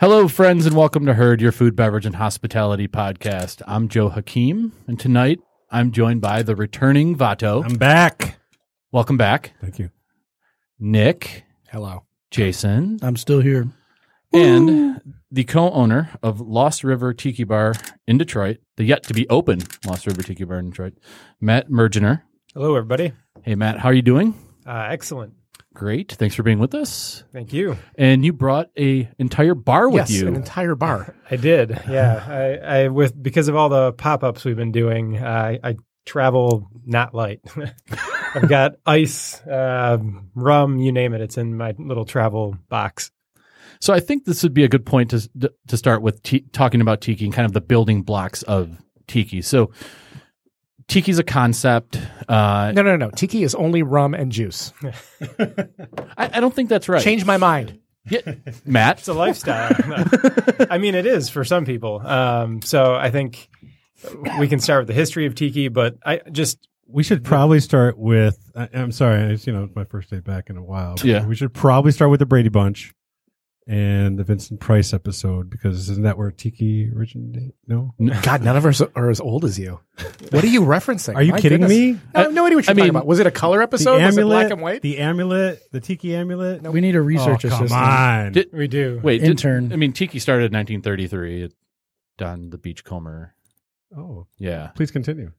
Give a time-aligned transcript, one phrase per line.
[0.00, 3.62] Hello, friends, and welcome to Herd, your food, beverage, and hospitality podcast.
[3.66, 5.40] I'm Joe Hakeem, and tonight
[5.70, 7.64] I'm joined by the returning Vato.
[7.64, 8.38] I'm back.
[8.92, 9.90] welcome back, Thank you.
[10.78, 12.04] Nick, Hello.
[12.30, 13.68] Jason, I'm still here.
[14.32, 15.00] and
[15.32, 17.74] the co-owner of Lost River Tiki Bar
[18.06, 20.94] in Detroit, the yet to be open Lost River Tiki Bar in Detroit,
[21.40, 22.22] Matt Mergener.
[22.54, 23.12] Hello, everybody.
[23.42, 24.34] Hey, Matt, how are you doing?
[24.66, 25.32] Uh, excellent.
[25.78, 26.10] Great.
[26.10, 27.22] Thanks for being with us.
[27.32, 27.76] Thank you.
[27.94, 30.26] And you brought a entire bar with yes, you.
[30.26, 31.14] an entire bar.
[31.30, 31.70] I did.
[31.88, 32.58] Yeah.
[32.66, 36.68] I, I with because of all the pop ups we've been doing, uh, I travel
[36.84, 37.42] not light.
[38.34, 39.98] I've got ice, uh,
[40.34, 41.20] rum, you name it.
[41.20, 43.12] It's in my little travel box.
[43.80, 45.28] So I think this would be a good point to
[45.68, 49.42] to start with t- talking about tiki and kind of the building blocks of tiki.
[49.42, 49.70] So
[50.88, 52.00] tiki's a concept.
[52.28, 53.10] Uh, No, no, no.
[53.10, 54.72] Tiki is only rum and juice.
[55.38, 57.02] I, I don't think that's right.
[57.02, 57.78] Change my mind.
[58.10, 58.20] Yeah,
[58.64, 58.98] Matt.
[59.00, 59.70] It's a lifestyle.
[60.70, 62.00] I mean, it is for some people.
[62.06, 63.48] Um, so I think
[64.38, 67.98] we can start with the history of tiki, but I just We should probably start
[67.98, 68.38] with.
[68.56, 70.94] I, I'm sorry, it's you know it's my first day back in a while.
[71.04, 71.26] Yeah.
[71.26, 72.94] we should probably start with the Brady Bunch
[73.68, 77.52] and the Vincent Price episode because isn't that where Tiki originated?
[77.66, 79.78] No, God, none of us are as old as you.
[80.30, 81.14] What are you referencing?
[81.14, 81.78] are you My kidding goodness.
[81.78, 82.00] me?
[82.14, 83.06] I have no idea what you're I talking mean, about.
[83.06, 83.98] Was it a color episode?
[83.98, 84.82] the Was it amulet, black and white?
[84.82, 86.62] the amulet, the Tiki amulet.
[86.62, 87.72] We need a research oh, come assistant.
[87.82, 88.32] on.
[88.32, 89.00] Did- we do.
[89.02, 89.72] Wait, did- Intern.
[89.72, 91.50] I mean, tiki started in 1933 at
[92.16, 93.34] Don the Beachcomber.
[93.96, 94.68] oh, Yeah.
[94.74, 95.32] please continue.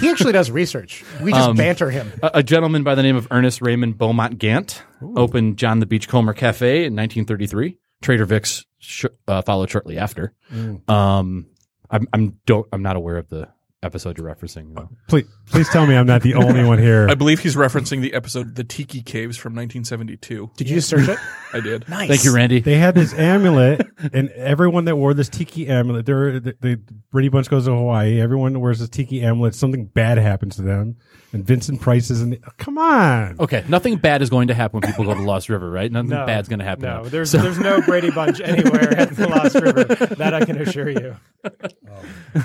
[0.00, 1.04] He actually does research.
[1.22, 2.12] We just Um, banter him.
[2.22, 4.80] A, a gentleman by the name of Ernest Raymond Beaumont Gantt
[5.16, 7.78] opened Don the Beachcomber Cafe in 1933.
[8.02, 10.34] Trader Vic's sh- uh, followed shortly after.
[10.52, 10.88] Mm.
[10.90, 11.46] Um,
[11.90, 13.48] I'm I'm don't I'm not aware of the
[13.82, 14.74] episode you're referencing.
[14.74, 14.88] though.
[15.08, 17.06] Please, please tell me I'm not the only one here.
[17.10, 20.50] I believe he's referencing the episode "The Tiki Caves" from 1972.
[20.56, 21.18] Did you just search it?
[21.52, 21.88] I did.
[21.88, 22.08] Nice.
[22.08, 22.60] Thank you, Randy.
[22.60, 26.80] They had this amulet, and everyone that wore this tiki amulet, they're, the, the
[27.12, 28.20] Brady Bunch goes to Hawaii.
[28.20, 30.96] Everyone that wears this tiki amulet, something bad happens to them.
[31.32, 32.40] And Vincent Price is in the.
[32.56, 33.36] come on.
[33.38, 35.90] Okay, nothing bad is going to happen when people go to Lost River, right?
[35.92, 36.84] Nothing No, bad's going to happen.
[36.84, 37.08] No, now.
[37.08, 39.84] there's So- there's no Brady Bunch anywhere at the Lost River.
[39.84, 41.16] That I can assure you.
[41.44, 42.44] Oh.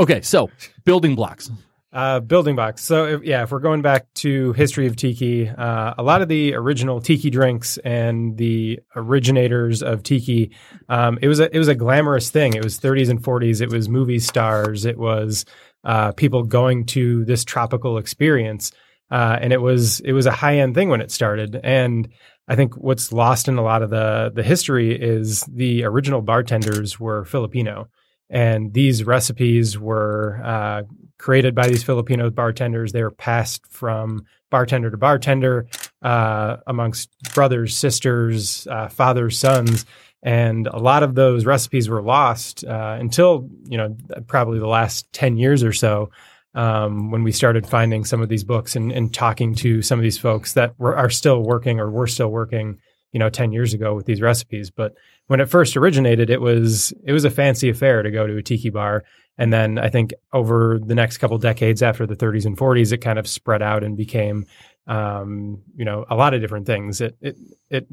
[0.00, 0.50] Okay, so
[0.84, 1.50] building blocks.
[1.92, 2.84] Uh, building blocks.
[2.84, 6.28] So if, yeah, if we're going back to history of tiki, uh, a lot of
[6.28, 10.52] the original tiki drinks and the originators of tiki,
[10.88, 12.54] um, it was a it was a glamorous thing.
[12.54, 13.60] It was 30s and 40s.
[13.60, 14.84] It was movie stars.
[14.84, 15.44] It was
[15.82, 18.70] uh, people going to this tropical experience,
[19.10, 21.58] uh, and it was it was a high end thing when it started.
[21.64, 22.08] And
[22.46, 27.00] I think what's lost in a lot of the the history is the original bartenders
[27.00, 27.88] were Filipino,
[28.30, 30.82] and these recipes were uh,
[31.18, 32.92] created by these Filipino bartenders.
[32.92, 35.66] They were passed from bartender to bartender
[36.02, 39.84] uh, amongst brothers, sisters, uh, fathers, sons.
[40.22, 43.96] And a lot of those recipes were lost uh, until, you know,
[44.26, 46.10] probably the last 10 years or so
[46.54, 50.02] um, when we started finding some of these books and, and talking to some of
[50.02, 52.78] these folks that were, are still working or were still working,
[53.12, 54.70] you know, 10 years ago with these recipes.
[54.70, 54.94] But
[55.30, 58.42] when it first originated, it was it was a fancy affair to go to a
[58.42, 59.04] tiki bar.
[59.38, 62.98] And then I think over the next couple decades after the 30s and 40s, it
[62.98, 64.44] kind of spread out and became,
[64.88, 67.00] um, you know, a lot of different things.
[67.00, 67.36] It it
[67.70, 67.86] it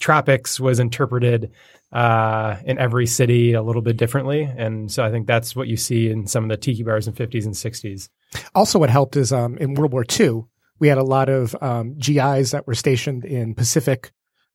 [0.00, 1.52] tropics was interpreted
[1.92, 5.76] uh, in every city a little bit differently, and so I think that's what you
[5.76, 8.08] see in some of the tiki bars in 50s and 60s.
[8.54, 10.44] Also, what helped is um, in World War II,
[10.78, 14.12] we had a lot of um, GIs that were stationed in Pacific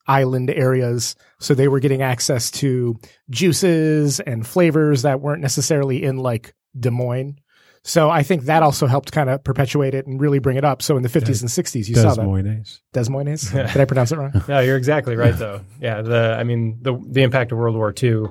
[0.08, 1.16] island areas.
[1.40, 2.98] So they were getting access to
[3.30, 7.40] juices and flavors that weren't necessarily in like Des Moines.
[7.86, 10.82] So I think that also helped kind of perpetuate it and really bring it up.
[10.82, 12.22] So in the 50s and 60s, you Des saw that.
[12.22, 12.82] Des Moines.
[12.94, 13.52] Des Moines.
[13.52, 14.32] Did I pronounce it wrong?
[14.48, 15.62] No, you're exactly right, though.
[15.82, 18.26] Yeah, the I mean the the impact of World War II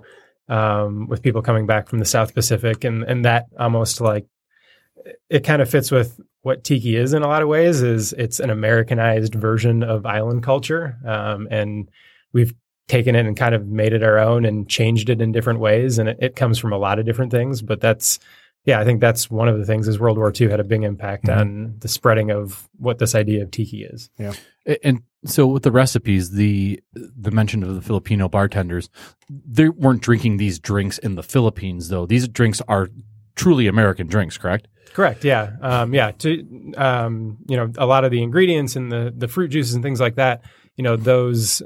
[0.49, 4.27] um, with people coming back from the South Pacific, and and that almost like
[5.29, 7.83] it kind of fits with what tiki is in a lot of ways.
[7.83, 11.89] Is it's an Americanized version of island culture, um, and
[12.33, 12.55] we've
[12.89, 15.99] taken it and kind of made it our own and changed it in different ways,
[15.99, 17.63] and it, it comes from a lot of different things.
[17.63, 18.19] But that's
[18.65, 20.85] yeah, I think that's one of the things is World War II had a big
[20.85, 21.37] impact Mhm.
[21.37, 24.09] on the spreading of what this idea of tiki is.
[24.19, 24.35] Yeah,
[24.85, 28.89] And so with the recipes, the the mention of the Filipino bartenders,
[29.29, 32.07] they weren't drinking these drinks in the Philippines though.
[32.07, 32.89] These drinks are
[33.35, 34.69] truly American drinks, correct?
[34.95, 35.25] Correct.
[35.25, 35.53] Yeah.
[35.61, 36.11] Um, yeah.
[36.11, 39.83] To um, you know, a lot of the ingredients and the the fruit juices and
[39.83, 40.43] things like that,
[40.77, 41.63] you know, those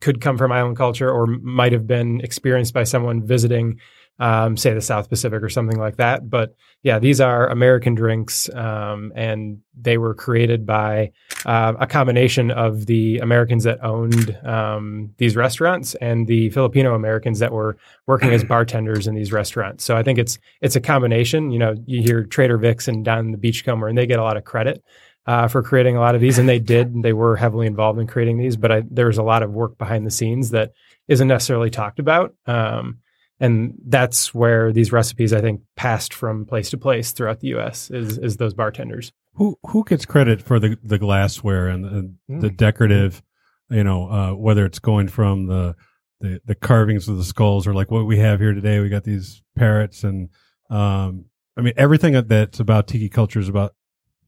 [0.00, 3.80] could come from island culture or might have been experienced by someone visiting,
[4.18, 6.28] um, say, the South Pacific or something like that.
[6.28, 11.12] But yeah, these are American drinks, um, and they were created by
[11.44, 17.38] uh, a combination of the Americans that owned um, these restaurants and the Filipino Americans
[17.40, 17.76] that were
[18.06, 19.84] working as bartenders in these restaurants.
[19.84, 21.50] So I think it's it's a combination.
[21.50, 24.36] You know, you hear Trader Vic's and Don the Beachcomber, and they get a lot
[24.36, 24.82] of credit
[25.26, 27.02] uh, for creating a lot of these, and they did.
[27.02, 29.78] They were heavily involved in creating these, but I, there was a lot of work
[29.78, 30.72] behind the scenes that
[31.08, 32.34] isn't necessarily talked about.
[32.46, 32.98] Um,
[33.40, 37.90] and that's where these recipes, I think, passed from place to place throughout the U.S.
[37.90, 39.12] is is those bartenders.
[39.34, 42.56] Who who gets credit for the the glassware and the, the Mm.
[42.56, 43.22] decorative?
[43.70, 45.74] You know, uh, whether it's going from the,
[46.20, 48.78] the the carvings of the skulls or like what we have here today.
[48.80, 50.28] We got these parrots and
[50.70, 51.24] um,
[51.56, 53.74] I mean everything that's about tiki culture is about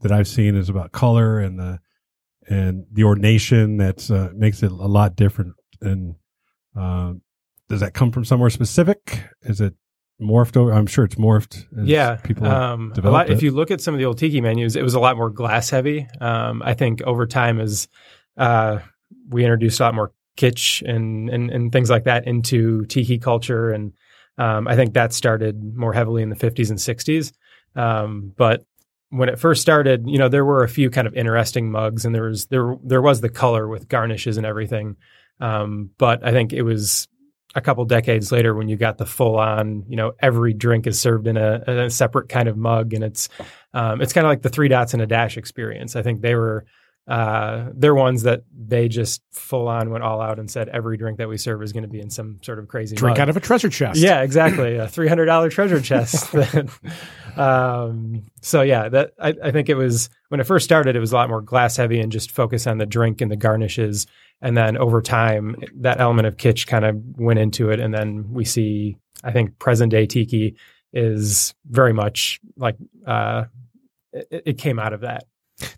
[0.00, 1.78] that I've seen is about color and the
[2.48, 5.54] and the ordination that's uh, makes it a lot different.
[5.80, 6.16] And
[6.74, 7.22] um,
[7.68, 9.24] does that come from somewhere specific?
[9.42, 9.74] Is it
[10.20, 10.72] morphed over?
[10.72, 11.66] I'm sure it's morphed.
[11.78, 12.46] as yeah, people.
[12.46, 14.94] um, a lot, if you look at some of the old tiki menus, it was
[14.94, 16.06] a lot more glass heavy.
[16.20, 17.88] Um, I think over time, as
[18.36, 18.80] uh,
[19.28, 23.70] we introduced a lot more kitsch and, and and things like that into tiki culture,
[23.70, 23.92] and
[24.38, 27.32] um, I think that started more heavily in the 50s and 60s.
[27.74, 28.64] Um, but
[29.10, 32.14] when it first started, you know, there were a few kind of interesting mugs, and
[32.14, 34.96] there was there there was the color with garnishes and everything.
[35.40, 37.08] Um, but I think it was
[37.56, 41.00] a couple decades later when you got the full on, you know, every drink is
[41.00, 43.30] served in a, a separate kind of mug, and it's
[43.72, 45.96] um, it's kind of like the three dots and a dash experience.
[45.96, 46.66] I think they were
[47.08, 51.18] uh, they're ones that they just full on went all out and said every drink
[51.18, 53.20] that we serve is going to be in some sort of crazy Drink mug.
[53.20, 54.00] out of a treasure chest.
[54.00, 54.76] Yeah, exactly.
[54.76, 56.34] A three hundred dollar treasure chest.
[57.36, 60.94] um, so yeah, that I, I think it was when it first started.
[60.94, 63.36] It was a lot more glass heavy and just focus on the drink and the
[63.36, 64.06] garnishes.
[64.42, 67.80] And then over time, that element of kitsch kind of went into it.
[67.80, 70.56] And then we see, I think, present day tiki
[70.92, 73.44] is very much like uh,
[74.12, 75.24] it, it came out of that.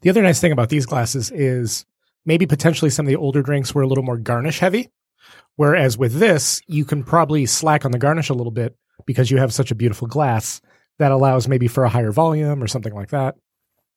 [0.00, 1.86] The other nice thing about these glasses is
[2.24, 4.90] maybe potentially some of the older drinks were a little more garnish heavy.
[5.56, 8.76] Whereas with this, you can probably slack on the garnish a little bit
[9.06, 10.60] because you have such a beautiful glass
[10.98, 13.36] that allows maybe for a higher volume or something like that.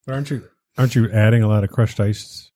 [0.05, 0.47] But aren't you
[0.77, 2.51] aren't you adding a lot of crushed ice?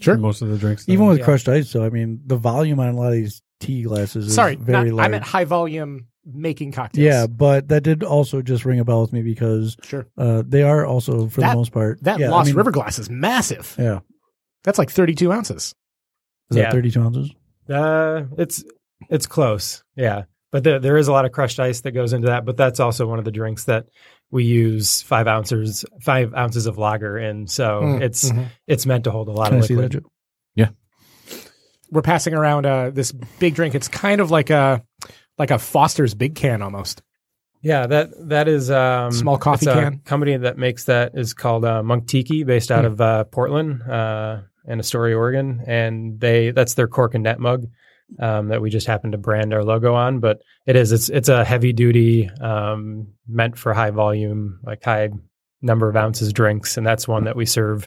[0.00, 0.16] Sure.
[0.16, 0.88] most of the drinks.
[0.88, 1.24] Even with Yeah.
[1.24, 4.34] crushed ice, though, I mean, the volume on a lot of these tea glasses is
[4.34, 5.06] Sorry, very not, large.
[5.06, 7.04] I meant high volume making cocktails.
[7.04, 10.06] yeah, but that did also just ring a bell with me because sure.
[10.18, 12.70] uh, they are also, for That- the most part, That yeah, I Lost mean, River
[12.70, 13.74] glass is massive.
[13.78, 14.00] Yeah,
[14.64, 15.74] That's like 32 ounces.
[16.50, 16.64] is Yeah.
[16.64, 17.30] that 32 ounces?
[17.68, 18.62] Uh, it's
[19.10, 20.24] it's close, yeah.
[20.50, 22.44] But there there is a lot of crushed ice that goes into that.
[22.46, 23.86] But that's also one of the drinks that
[24.30, 28.48] we use five ounces five ounces of lager and So Mm, it's mhm.
[28.66, 29.82] it's meant to hold a lot Can I of see that?
[29.82, 30.04] liquid.
[30.04, 30.10] Joe?
[31.90, 33.74] We're passing around uh, this big drink.
[33.74, 34.82] It's kind of like a
[35.38, 37.02] like a Foster's big can almost.
[37.62, 39.98] Yeah, that that is um, Small coffee it's a can?
[40.00, 42.92] company that makes that is called uh, Munktiki, based out Hmm.
[42.92, 47.66] of uh, Portland uh, and Astoria, Oregon, and they that's their cork and net mug
[48.18, 50.20] um, that we just happen to brand our logo on.
[50.20, 55.10] But it is it's it's a heavy duty, um, meant for high volume, like high
[55.62, 57.86] number of ounces drinks, and that's one that we serve.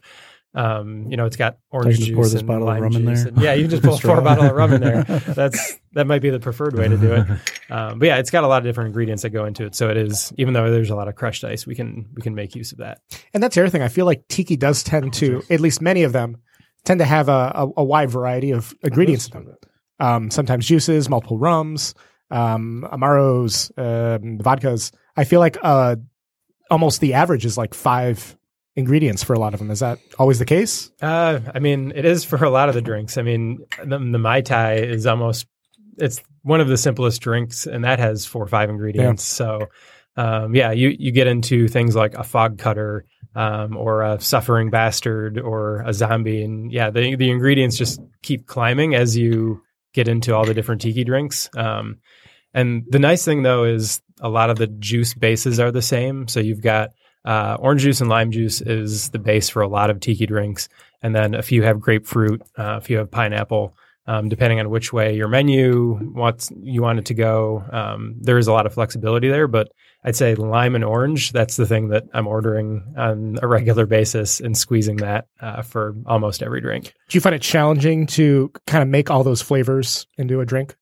[0.54, 3.06] Um, you know, it's got orange juice pour this and bottle of lime rum in
[3.06, 3.28] there?
[3.30, 4.18] and- yeah, you can just pour, Straw.
[4.18, 5.04] a bottle of rum in there.
[5.28, 7.28] That's that might be the preferred way to do it.
[7.72, 9.76] Um, but yeah, it's got a lot of different ingredients that go into it.
[9.76, 12.36] So it is, even though there's a lot of crushed ice, we can we can
[12.36, 13.00] make use of that.
[13.34, 13.82] And that's the other thing.
[13.82, 16.42] I feel like tiki does tend to, at least many of them,
[16.84, 19.56] tend to have a, a, a wide variety of ingredients in them.
[20.02, 21.94] Um, sometimes juices, multiple rums,
[22.32, 24.92] um, amaros, um, vodkas.
[25.16, 25.96] I feel like uh,
[26.70, 28.36] almost the average is like five
[28.76, 29.70] ingredients for a lot of them.
[29.70, 30.92] Is that always the case?
[31.02, 33.18] Uh, I mean, it is for a lot of the drinks.
[33.18, 35.46] I mean, the, the mai tai is almost
[35.98, 39.24] it's one of the simplest drinks, and that has four or five ingredients.
[39.24, 39.68] So
[40.16, 43.06] um, yeah, you you get into things like a fog cutter
[43.36, 48.48] um, or a suffering bastard or a zombie, and yeah, the the ingredients just keep
[48.48, 49.62] climbing as you
[49.94, 51.50] get into all the different tiki drinks.
[51.56, 51.98] Um,
[52.54, 56.28] and the nice thing though is a lot of the juice bases are the same.
[56.28, 56.92] So you've got
[57.24, 60.70] uh, orange juice and lime juice is the base for a lot of tiki drinks,
[61.02, 63.76] and then a few have grapefruit, uh, a few have pineapple.
[64.12, 68.38] Um, depending on which way your menu wants you want it to go, um, there
[68.38, 69.48] is a lot of flexibility there.
[69.48, 69.72] But
[70.04, 71.32] I'd say lime and orange.
[71.32, 75.96] That's the thing that I'm ordering on a regular basis and squeezing that uh, for
[76.06, 76.94] almost every drink.
[77.08, 80.76] Do you find it challenging to kind of make all those flavors into a drink,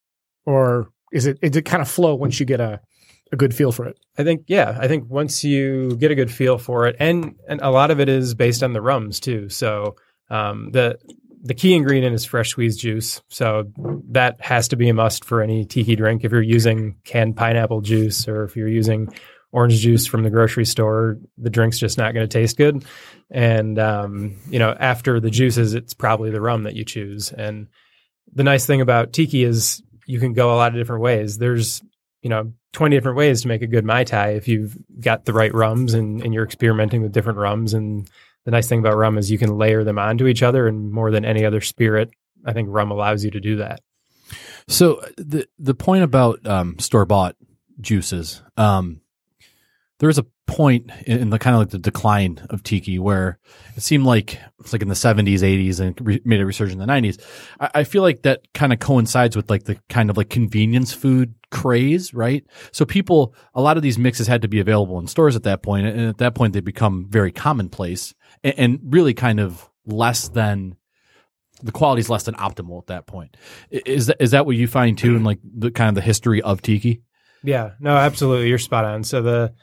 [0.47, 2.81] or is it is it kind of flow once you get a
[3.31, 3.95] a good feel for it?
[4.17, 7.61] I think yeah, I think once you get a good feel for it, and and
[7.61, 9.49] a lot of it is based on the rums too.
[9.49, 9.97] So
[10.31, 10.97] um, the
[11.41, 13.71] the key ingredient is fresh squeezed juice, so
[14.09, 16.23] that has to be a must for any tiki drink.
[16.23, 19.13] If you're using canned pineapple juice or if you're using
[19.51, 22.85] orange juice from the grocery store, the drink's just not going to taste good.
[23.31, 27.31] And um, you know, after the juices, it's probably the rum that you choose.
[27.31, 27.67] And
[28.33, 31.37] the nice thing about tiki is you can go a lot of different ways.
[31.37, 31.81] There's
[32.21, 35.33] you know 20 different ways to make a good mai tai if you've got the
[35.33, 38.09] right rums and, and you're experimenting with different rums and
[38.49, 41.11] the nice thing about rum is you can layer them onto each other and more
[41.11, 42.09] than any other spirit
[42.45, 43.79] i think rum allows you to do that
[44.67, 47.35] So the the point about um, store bought
[47.81, 49.01] juices, um,
[50.19, 53.37] a point in, in the kind of like the decline of tiki where
[53.75, 56.79] it seemed like it's like in the seventies, eighties, and re- made a resurgence in
[56.79, 57.17] the nineties.
[57.59, 60.93] I, I feel like that kind of coincides with like the kind of like convenience
[60.93, 62.45] food craze, right?
[62.71, 65.63] So people, a lot of these mixes had to be available in stores at that
[65.63, 70.29] point, and at that point they become very commonplace and, and really kind of less
[70.29, 70.75] than
[71.61, 73.35] the quality is less than optimal at that point.
[73.69, 76.41] Is that is that what you find too in like the kind of the history
[76.41, 77.01] of tiki?
[77.43, 78.49] Yeah, no, absolutely.
[78.49, 79.03] You're spot on.
[79.03, 79.53] So the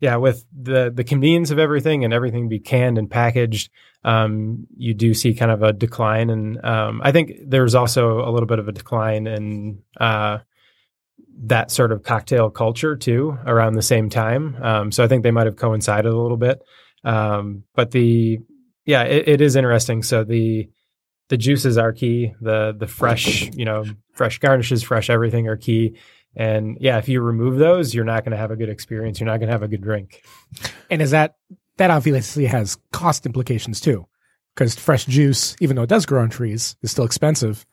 [0.00, 3.70] yeah, with the the convenience of everything and everything be canned and packaged,
[4.04, 6.30] um, you do see kind of a decline.
[6.30, 10.38] And um, I think there's also a little bit of a decline in uh,
[11.44, 14.56] that sort of cocktail culture too around the same time.
[14.62, 16.62] Um, so I think they might have coincided a little bit.
[17.04, 18.38] Um, but the
[18.84, 20.02] yeah, it, it is interesting.
[20.02, 20.68] So the
[21.28, 22.34] the juices are key.
[22.40, 25.98] The the fresh, you know, fresh garnishes, fresh everything are key.
[26.34, 29.18] And yeah, if you remove those, you're not going to have a good experience.
[29.18, 30.22] You're not going to have a good drink.
[30.90, 31.36] And is that
[31.78, 34.06] that obviously has cost implications too,
[34.54, 37.66] because fresh juice, even though it does grow on trees, is still expensive,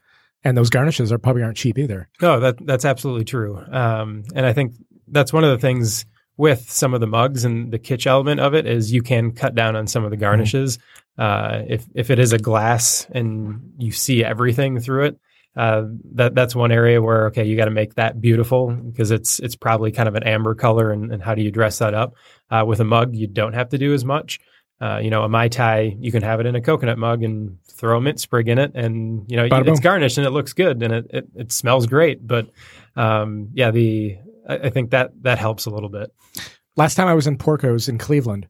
[0.43, 2.09] and those garnishes are probably aren't cheap either.
[2.21, 3.57] No, that that's absolutely true.
[3.57, 4.73] Um, and I think
[5.07, 6.05] that's one of the things
[6.37, 9.55] with some of the mugs and the kitsch element of it is you can cut
[9.55, 10.79] down on some of the garnishes.
[11.17, 15.19] Uh, if if it is a glass and you see everything through it,
[15.55, 15.83] uh,
[16.15, 19.55] that that's one area where okay, you got to make that beautiful because it's it's
[19.55, 22.15] probably kind of an amber color, and, and how do you dress that up?
[22.49, 24.39] Uh, with a mug, you don't have to do as much.
[24.81, 27.57] Uh, you know, a mai tai, you can have it in a coconut mug and
[27.65, 29.83] throw a mint sprig in it, and you know Bada it's boom.
[29.83, 32.25] garnished and it looks good and it it, it smells great.
[32.25, 32.49] But
[32.95, 36.11] um, yeah, the I, I think that that helps a little bit.
[36.75, 38.47] Last time I was in Porco's in Cleveland,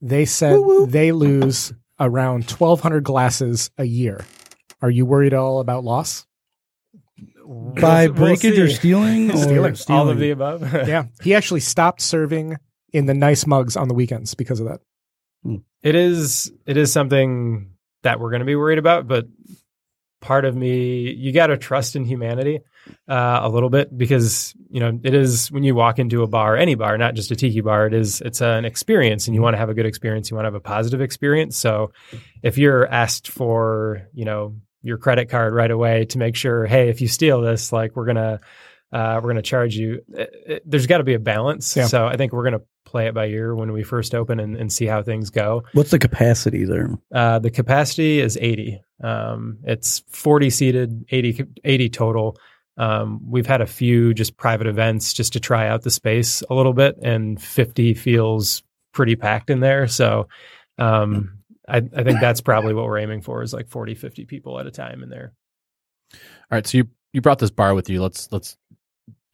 [0.00, 0.58] they said
[0.88, 4.24] they lose around twelve hundred glasses a year.
[4.80, 6.26] Are you worried at all about loss?
[7.44, 8.74] By We'll- we'll breakage or see.
[8.74, 9.30] stealing?
[9.30, 9.76] or Stealing.
[9.88, 10.62] all of the above.
[10.88, 12.56] yeah, he actually stopped serving
[12.92, 14.80] in the nice mugs on the weekends because of that.
[15.42, 15.56] Hmm.
[15.82, 17.72] it is it is something
[18.04, 19.26] that we're going to be worried about but
[20.20, 22.60] part of me you got to trust in humanity
[23.08, 26.56] uh, a little bit because you know it is when you walk into a bar
[26.56, 29.54] any bar not just a tiki bar it is it's an experience and you want
[29.54, 31.90] to have a good experience you want to have a positive experience so
[32.42, 36.88] if you're asked for you know your credit card right away to make sure hey
[36.88, 38.40] if you steal this like we're gonna
[38.92, 41.86] uh, we're gonna charge you it, it- there's got to be a balance Yeah.
[41.86, 44.70] so i think we're gonna play it by ear when we first open and, and
[44.70, 46.90] see how things go What's the capacity there?
[47.14, 48.82] uh, the capacity is 80.
[49.02, 52.36] Um, it's 40 seated, 80, 80 total.
[52.76, 56.54] Um, we've had a few just private events just to try out the space a
[56.54, 58.62] little bit, and 50 feels
[58.92, 59.86] pretty packed in there.
[59.88, 60.28] So
[60.78, 61.38] um,
[61.68, 64.66] I, I think that's probably what we're aiming for is like 40, 50 people at
[64.66, 65.32] a time in there.
[66.12, 66.18] All
[66.56, 68.02] right, so you you brought this bar with you.
[68.02, 68.56] Let's let's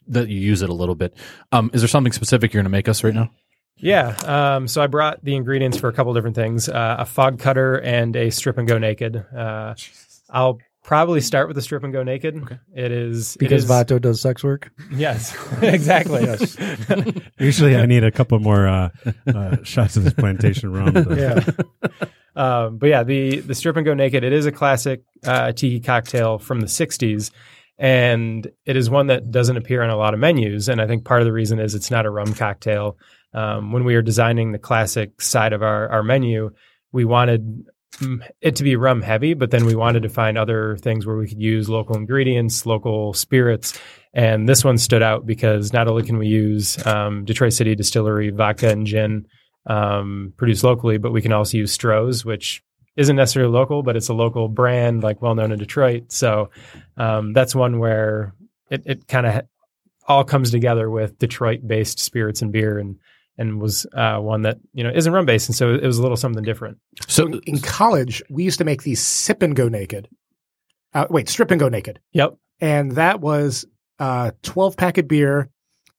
[0.08, 1.14] that you use it a little bit.
[1.52, 3.30] Um, is there something specific you're going to make us right now?
[3.76, 4.16] Yeah.
[4.24, 7.76] Um, so I brought the ingredients for a couple different things: uh, a fog cutter
[7.76, 9.16] and a strip and go naked.
[9.16, 9.74] Uh,
[10.30, 12.34] I'll probably start with the strip and go naked.
[12.44, 12.58] Okay.
[12.74, 14.70] It is Because is- Vato does sex work?
[14.90, 16.24] Yes, exactly.
[17.38, 18.88] Usually, I need a couple more uh,
[19.26, 20.94] uh, shots of this plantation rum.
[21.14, 21.44] yeah.
[22.34, 24.24] Um, but yeah, the the strip and go naked.
[24.24, 27.32] It is a classic uh, tiki cocktail from the '60s,
[27.78, 30.68] and it is one that doesn't appear on a lot of menus.
[30.70, 32.96] And I think part of the reason is it's not a rum cocktail.
[33.34, 36.50] Um, when we were designing the classic side of our, our menu,
[36.92, 37.66] we wanted
[38.40, 41.28] it to be rum heavy, but then we wanted to find other things where we
[41.28, 43.78] could use local ingredients, local spirits.
[44.14, 48.30] And this one stood out because not only can we use um, Detroit City Distillery
[48.30, 49.26] vodka and gin
[49.66, 52.62] um, produced locally, but we can also use Stroh's, which
[52.96, 56.10] isn't necessarily local, but it's a local brand, like well known in Detroit.
[56.10, 56.50] So
[56.96, 58.34] um, that's one where
[58.70, 59.42] it, it kind of
[60.06, 62.98] all comes together with Detroit based spirits and beer and
[63.38, 66.02] and was uh, one that you know isn't rum based, and so it was a
[66.02, 66.78] little something different.
[67.06, 70.08] So in, in college, we used to make these sip and go naked.
[70.92, 72.36] Uh, wait, strip and go naked, Yep.
[72.60, 73.64] and that was
[73.98, 75.50] uh, twelve pack of beer,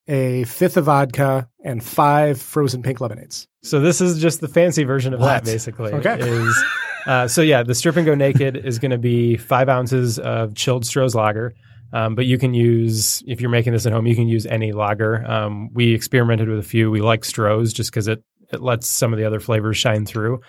[0.08, 3.48] a fifth of vodka, and five frozen pink lemonades.
[3.64, 5.28] So this is just the fancy version of What?
[5.28, 5.94] that, basically.
[5.94, 6.18] Okay.
[6.20, 6.64] Is
[7.06, 10.56] uh, so yeah, the strip and go naked is going to be five ounces of
[10.56, 11.54] chilled Stroh's lager.
[11.92, 14.72] Um, but you can use if you're making this at home, you can use any
[14.72, 15.26] lager.
[15.30, 16.92] Um, we experimented with a few.
[16.92, 20.42] We like Stroh's just because it it lets some of the other flavors shine through.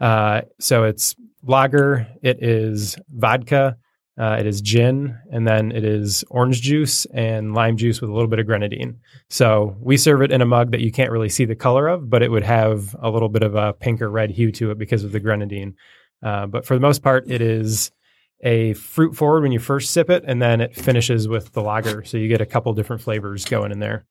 [0.00, 2.06] Uh, so it's lager.
[2.22, 3.76] It is vodka.
[4.18, 8.12] Uh, it is gin, and then it is orange juice and lime juice with a
[8.14, 8.98] little bit of grenadine.
[9.28, 12.08] So we serve it in a mug that you can't really see the color of,
[12.08, 14.78] but it would have a little bit of a pink or red hue to it
[14.78, 15.74] because of the grenadine.
[16.22, 17.90] Uh, but for the most part, it is
[18.40, 22.04] a fruit forward when you first sip it, and then it finishes with the lager.
[22.04, 24.04] So you get a couple different flavors going in there.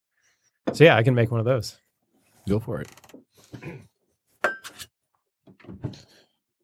[0.73, 1.77] So yeah, I can make one of those.
[2.49, 2.89] Go for it.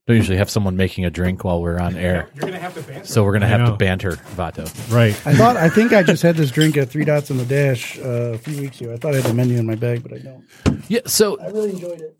[0.07, 2.81] Don't usually have someone making a drink while we're on air, You're gonna have to
[2.81, 3.05] banter.
[3.07, 3.75] so we're gonna I have to know.
[3.77, 4.65] banter Vato.
[4.93, 5.13] Right.
[5.27, 7.99] I thought I think I just had this drink at Three Dots on the Dash
[7.99, 8.93] uh, a few weeks ago.
[8.93, 10.43] I thought I had the menu in my bag, but I don't.
[10.89, 11.01] Yeah.
[11.05, 12.19] So I really enjoyed it.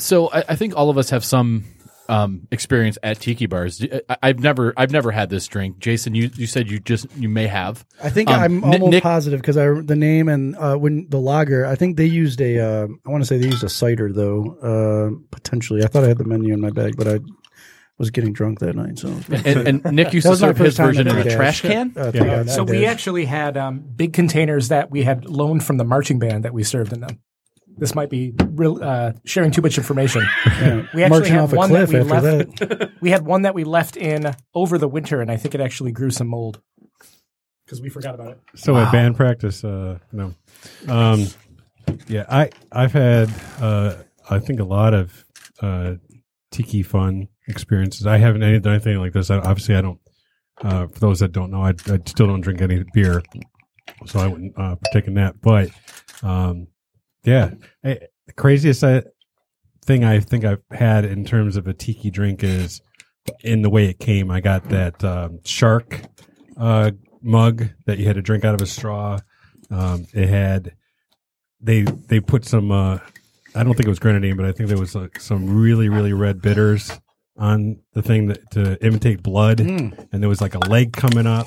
[0.00, 1.64] so I, I think all of us have some
[2.08, 3.84] um, experience at tiki bars.
[4.08, 5.78] I, I've never I've never had this drink.
[5.78, 7.84] Jason, you, you said you just you may have.
[8.02, 11.06] I think Um, I'm Ni- almost Nick- positive because I the name and uh, when
[11.10, 11.66] the lager.
[11.66, 12.58] I think they used a.
[12.58, 14.56] Uh, I want to say they used a cider though.
[14.62, 17.20] Uh, potentially, I thought I had the menu in my bag, but I
[17.98, 18.96] was getting drunk that night.
[18.98, 19.08] So
[19.44, 21.92] And, and Nick used That to was serve his version in a Three trash can.
[21.96, 22.44] Uh, Three Yeah.
[22.44, 26.44] So we actually had um, big containers that we had loaned from the marching band
[26.44, 27.18] that we served in them.
[27.78, 30.26] This might be real, uh, sharing too much information.
[30.46, 30.86] Yeah.
[30.94, 32.58] We actually marching had off a one that we after left.
[32.58, 32.90] that.
[33.00, 35.92] We had one that we left in over the winter, and I think it actually
[35.92, 36.60] grew some mold
[37.64, 38.40] because we forgot about it.
[38.56, 40.34] So at band practice, uh, no,
[40.88, 41.26] um,
[42.08, 43.94] yeah, I I've had uh,
[44.28, 45.24] I think a lot of
[45.62, 45.94] uh,
[46.50, 48.06] tiki fun experiences.
[48.06, 49.30] I haven't any- done anything like this.
[49.30, 50.00] I, obviously, I don't.
[50.60, 53.22] Uh, for those that don't know, I, I still don't drink any beer,
[54.06, 55.40] so I wouldn't uh, partake in that.
[55.40, 55.70] But
[56.24, 56.66] um,
[57.28, 57.50] yeah,
[57.82, 59.02] the craziest I,
[59.84, 62.80] thing I think I've had in terms of a tiki drink is
[63.44, 64.30] in the way it came.
[64.30, 66.00] I got that um, shark
[66.56, 69.18] uh, mug that you had to drink out of a straw.
[69.70, 70.74] Um, it had
[71.60, 72.72] they they put some.
[72.72, 72.98] Uh,
[73.54, 76.12] I don't think it was grenadine, but I think there was like some really really
[76.14, 76.98] red bitters
[77.36, 81.46] on the thing that, to imitate blood, and there was like a leg coming up.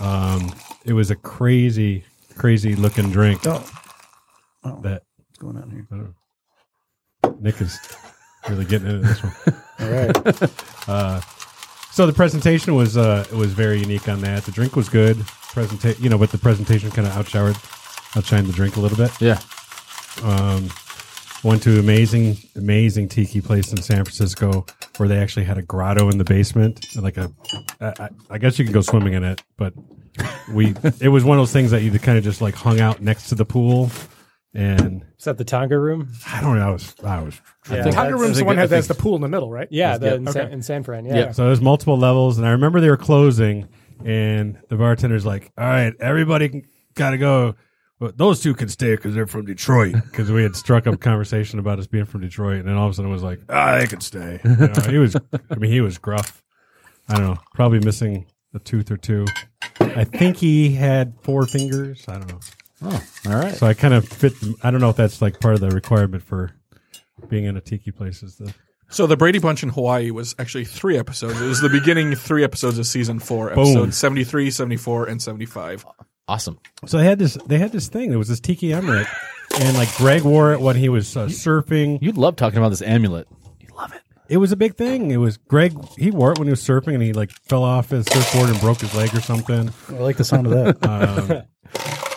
[0.00, 2.04] Um, it was a crazy
[2.36, 3.62] crazy looking drink Oh,
[4.64, 5.86] oh, that what's going on here?
[5.90, 7.36] I don't know.
[7.40, 7.78] Nick is
[8.48, 9.62] really getting into this one.
[9.80, 10.50] All right.
[10.88, 11.20] Uh,
[11.92, 14.44] so the presentation was uh, was very unique on that.
[14.44, 15.16] The drink was good.
[15.18, 17.54] Presenta- you know, but the presentation kind of outshowered,
[18.14, 19.12] outshined the drink a little bit.
[19.20, 19.38] Yeah.
[20.24, 20.68] Um,
[21.44, 24.64] went to an amazing, amazing tiki place in San Francisco
[24.96, 27.30] where they actually had a grotto in the basement, like a.
[27.80, 29.74] I, I- I guess you can go swimming in it, but
[30.52, 30.74] we.
[31.00, 33.28] It was one of those things that you kind of just like hung out next
[33.28, 33.90] to the pool,
[34.54, 36.12] and Is that the Tonga room?
[36.26, 36.68] I don't know.
[36.68, 37.40] I was, I was.
[37.70, 39.68] Yeah, The Tonga that's- room's the one that has the pool in the middle, right?
[39.70, 40.40] Yeah, the, in, okay.
[40.40, 41.04] San, in San Fran.
[41.04, 41.16] Yeah.
[41.16, 41.32] Yeah.
[41.32, 43.68] So there's multiple levels, and I remember they were closing,
[44.04, 47.54] and the bartender's like, "All right, everybody got to go."
[48.00, 49.94] But those two can stay because they're from Detroit.
[49.94, 52.86] Because we had struck up a conversation about us being from Detroit, and then all
[52.86, 55.16] of a sudden it was like, "Ah, they can stay." You know, he was,
[55.50, 56.42] I mean, he was gruff.
[57.08, 59.26] I don't know, probably missing a tooth or two.
[59.80, 62.04] I think he had four fingers.
[62.08, 62.40] I don't know.
[62.82, 63.54] Oh, all right.
[63.54, 64.32] So I kind of fit.
[64.62, 66.52] I don't know if that's like part of the requirement for
[67.28, 68.22] being in a tiki place.
[68.22, 68.54] Is the
[68.88, 71.40] So the Brady Bunch in Hawaii was actually three episodes.
[71.40, 73.58] It was the beginning three episodes of season four, Boom.
[73.60, 75.84] episodes 73, 74, and 75.
[76.26, 76.58] awesome.
[76.86, 77.34] So they had this.
[77.46, 78.08] They had this thing.
[78.10, 79.06] There was this tiki amulet,
[79.60, 81.98] and like Greg wore it when he was uh, surfing.
[82.00, 83.28] You'd love talking about this amulet.
[83.58, 84.00] You love it.
[84.30, 85.10] It was a big thing.
[85.10, 85.74] It was Greg.
[85.98, 88.58] He wore it when he was surfing, and he like fell off his surfboard and
[88.60, 89.70] broke his leg or something.
[89.90, 90.86] I like the sound of that.
[90.88, 91.42] Um,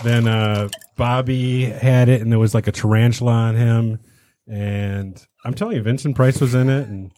[0.03, 3.99] then uh, Bobby had it, and there was like a tarantula on him.
[4.47, 7.11] And I'm telling you, Vincent Price was in it, and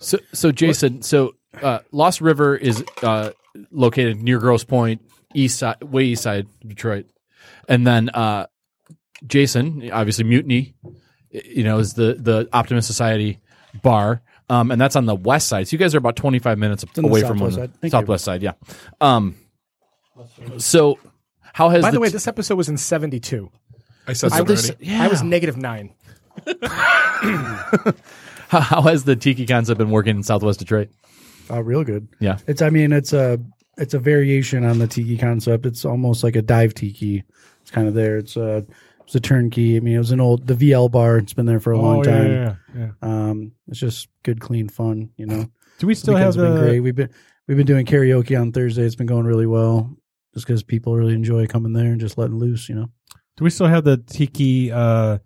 [0.00, 3.30] So, so Jason, so uh, Lost River is uh,
[3.70, 5.00] located near Grosse Pointe,
[5.34, 7.06] east side, way east side Detroit.
[7.68, 8.46] And then uh,
[9.26, 10.74] Jason, obviously Mutiny,
[11.30, 13.40] you know, is the the Optimist Society
[13.82, 15.68] bar, um, and that's on the west side.
[15.68, 17.62] So you guys are about twenty five minutes in the away from one southwest of
[17.62, 17.80] side.
[17.80, 18.18] Thank you.
[18.18, 18.42] side.
[18.42, 18.52] Yeah.
[19.00, 19.36] Um.
[20.56, 20.98] So,
[21.52, 23.50] how has By the way, t- this episode was in 72.
[24.06, 25.02] I said I was, yeah.
[25.02, 25.94] I was negative nine.
[28.48, 30.88] how, how has the tiki concept been working in Southwest Detroit?
[31.50, 32.08] Oh, real good.
[32.20, 32.38] Yeah.
[32.46, 33.40] It's I mean it's a
[33.76, 35.66] it's a variation on the tiki concept.
[35.66, 37.24] It's almost like a dive tiki.
[37.62, 38.18] It's kind of there.
[38.18, 38.64] It's a
[39.04, 39.76] it's a turnkey.
[39.76, 41.18] I mean it was an old the VL bar.
[41.18, 42.30] It's been there for a long Oh, yeah, time.
[42.32, 42.90] yeah, yeah.
[43.02, 45.10] Um, it's just good, clean fun.
[45.16, 45.46] You know,
[45.78, 46.80] Do we still have Weekends been great.
[46.80, 47.10] We've been
[47.46, 48.82] we've been doing karaoke on Thursday.
[48.82, 49.96] It's been going really well.
[50.34, 52.68] Just because people really enjoy coming there and just letting loose.
[52.68, 52.90] You know.
[53.36, 55.18] Do we still have the tiki uh,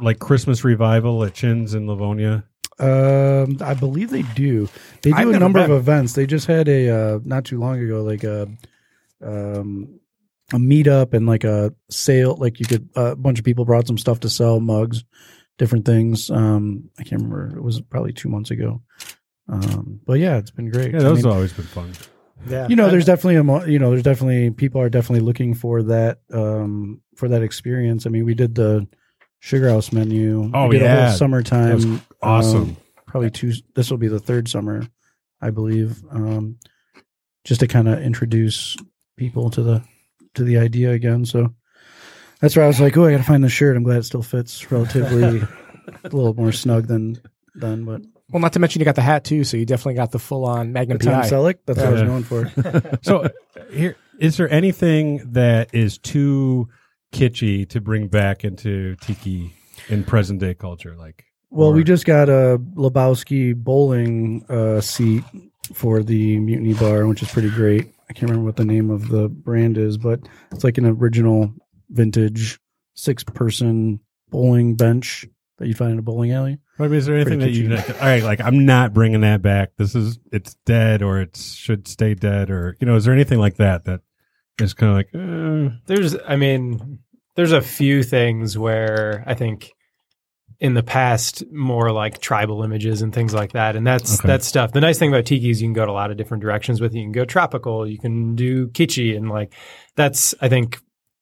[0.00, 2.44] like Christmas revival at Chins in Livonia?
[2.80, 4.68] Um, I believe they do.
[5.02, 5.70] They I've do a number been.
[5.70, 6.12] of events.
[6.12, 8.48] They just had a uh, not too long ago, like a
[9.24, 9.98] um
[10.52, 12.36] a meetup and like a sale.
[12.36, 15.04] Like you could a bunch of people brought some stuff to sell, mugs,
[15.58, 16.30] different things.
[16.30, 17.56] Um, I can't remember.
[17.56, 18.82] It was probably two months ago.
[19.48, 20.92] Um, but yeah, it's been great.
[20.92, 21.92] Yeah, I those mean, have always been fun.
[22.46, 22.68] Yeah.
[22.68, 25.82] you know, there's definitely a mo- you know, there's definitely people are definitely looking for
[25.84, 28.06] that um for that experience.
[28.06, 28.86] I mean, we did the
[29.40, 30.50] Sugar House menu.
[30.54, 31.08] Oh, we did a yeah.
[31.08, 31.68] whole summertime.
[31.68, 32.62] That was awesome.
[32.62, 33.52] um, probably two.
[33.74, 34.82] This will be the third summer,
[35.40, 36.02] I believe.
[36.10, 36.58] Um,
[37.44, 38.76] just to kind of introduce
[39.16, 39.84] people to the
[40.34, 41.24] to the idea again.
[41.24, 41.54] So
[42.40, 43.76] that's where I was like, oh, I got to find the shirt.
[43.76, 45.40] I'm glad it still fits relatively
[46.04, 47.20] a little more snug than
[47.54, 50.10] than but Well, not to mention you got the hat too, so you definitely got
[50.12, 51.28] the full on Magnum the Tom PI.
[51.30, 51.58] Selleck.
[51.66, 52.98] That's what I was known for.
[53.02, 53.28] So
[53.72, 56.68] here is there anything that is too
[57.12, 59.54] kitschy to bring back into tiki
[59.88, 60.94] in present day culture?
[60.96, 65.24] Like, Well, or- we just got a Lebowski bowling uh, seat
[65.72, 67.92] for the Mutiny Bar, which is pretty great.
[68.10, 71.52] I can't remember what the name of the brand is, but it's like an original
[71.90, 72.58] vintage
[72.94, 75.26] six person bowling bench
[75.58, 76.58] that you find in a bowling alley.
[76.78, 77.94] I mean, is there anything that you kitschy.
[78.00, 78.22] all right?
[78.22, 79.70] Like, I'm not bringing that back.
[79.76, 83.38] This is it's dead, or it should stay dead, or you know, is there anything
[83.38, 84.00] like that that
[84.60, 86.98] is kind of like, uh, There's, I mean,
[87.36, 89.72] there's a few things where I think
[90.60, 94.26] in the past more like tribal images and things like that, and that's Okay.
[94.26, 94.72] that's stuff.
[94.72, 96.80] The nice thing about tiki is you can go to a lot of different directions
[96.80, 96.98] with it.
[96.98, 99.54] You can go tropical, you can do kitschy, and like
[99.94, 100.80] that's I think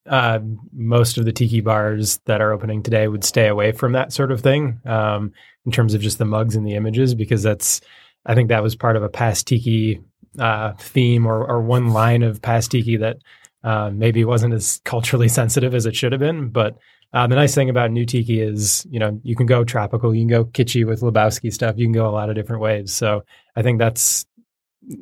[0.08, 0.40] uh,
[0.72, 4.30] most of the tiki bars that are opening today would stay away from that sort
[4.32, 5.32] of thing um,
[5.64, 7.80] in terms of just the mugs and the images because that's
[8.24, 10.00] I think that was part of a past tiki
[10.38, 13.18] uh, theme or, or one line of past tiki that
[13.64, 16.48] uh, maybe wasn't as culturally sensitive as it should have been.
[16.50, 16.76] But
[17.12, 20.22] uh, the nice thing about new tiki is you know you can go tropical, you
[20.22, 22.92] can go kitschy with Lebowski stuff, you can go a lot of different ways.
[22.92, 23.22] So
[23.54, 24.26] I think that's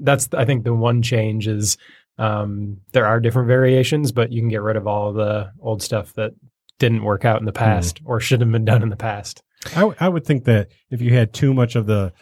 [0.00, 1.76] that's I think the one change is
[2.18, 6.12] um, there are different variations, but you can get rid of all the old stuff
[6.14, 6.32] that
[6.78, 9.42] didn't work out in the past or should have been done in the past.
[9.72, 12.12] I, w- I would think that if you had too much of the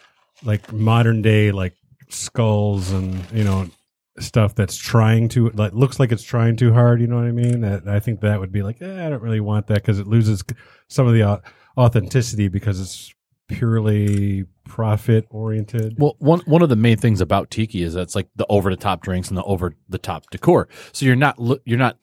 [0.44, 1.74] like modern day like
[2.08, 3.68] skulls and you know
[4.18, 7.32] stuff that's trying to like looks like it's trying too hard, you know what I
[7.32, 7.62] mean?
[7.62, 10.06] That I think that would be like, eh, I don't really want that because it
[10.06, 10.44] loses
[10.88, 11.42] some of the au-
[11.76, 13.14] authenticity because it's
[13.52, 15.94] purely profit oriented.
[15.98, 18.70] Well, one one of the main things about tiki is that it's like the over
[18.70, 20.68] the top drinks and the over the top decor.
[20.92, 21.98] So you're not you're not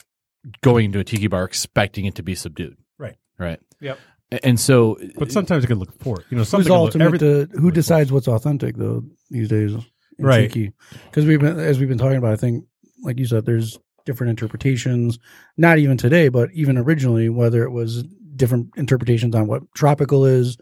[0.62, 2.78] going into a tiki bar expecting it to be subdued.
[2.98, 3.16] Right.
[3.38, 3.60] Right.
[3.82, 4.00] Yep.
[4.44, 6.26] And so, But sometimes it can look for it.
[6.30, 7.06] You know, Who's something can look- ultimate?
[7.06, 9.74] every- to, who decides what's authentic though these days?
[9.74, 10.52] in Right.
[10.52, 12.34] Because we've been as we've been talking about.
[12.34, 12.66] I think,
[13.04, 15.18] like you said, there's different interpretations.
[15.58, 18.04] Not even today, but even originally, whether it was
[18.36, 20.58] different interpretations on what tropical is.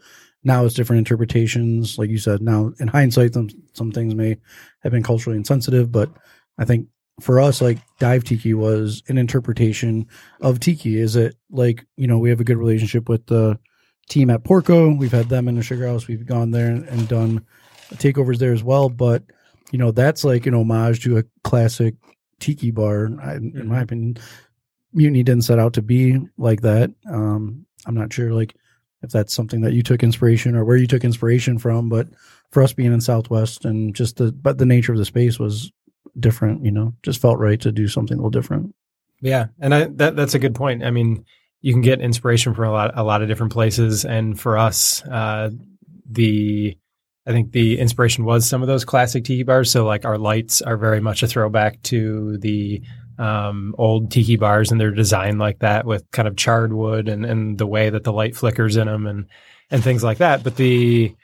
[0.48, 1.98] Now it's different interpretations.
[1.98, 4.38] Like you said, now in hindsight, some some things may
[4.80, 6.10] have been culturally insensitive, but
[6.56, 6.88] I think
[7.20, 10.06] for us, like dive tiki was an interpretation
[10.40, 10.98] of tiki.
[10.98, 13.58] Is it like you know we have a good relationship with the
[14.08, 14.90] team at Porco.
[14.94, 16.08] We've had them in the Sugar House.
[16.08, 17.44] We've gone there and, and done
[17.96, 18.88] takeovers there as well.
[18.88, 19.22] But
[19.70, 21.94] you know that's like an homage to a classic
[22.40, 23.04] tiki bar.
[23.04, 24.16] In my opinion,
[24.94, 26.90] Mutiny didn't set out to be like that.
[27.10, 28.56] Um, I'm not sure like
[29.02, 32.08] if that's something that you took inspiration or where you took inspiration from, but
[32.50, 35.70] for us being in Southwest and just the but the nature of the space was
[36.18, 36.64] different.
[36.64, 38.74] You know, just felt right to do something a little different.
[39.20, 40.84] Yeah, and I, that that's a good point.
[40.84, 41.24] I mean,
[41.60, 45.02] you can get inspiration from a lot a lot of different places, and for us,
[45.04, 45.50] uh,
[46.10, 46.76] the
[47.26, 49.70] I think the inspiration was some of those classic tiki bars.
[49.70, 52.82] So like our lights are very much a throwback to the
[53.18, 57.24] um, old tiki bars, and they're designed like that with kind of charred wood and
[57.24, 59.26] and the way that the light flickers in them and
[59.70, 60.44] and things like that.
[60.44, 61.14] But the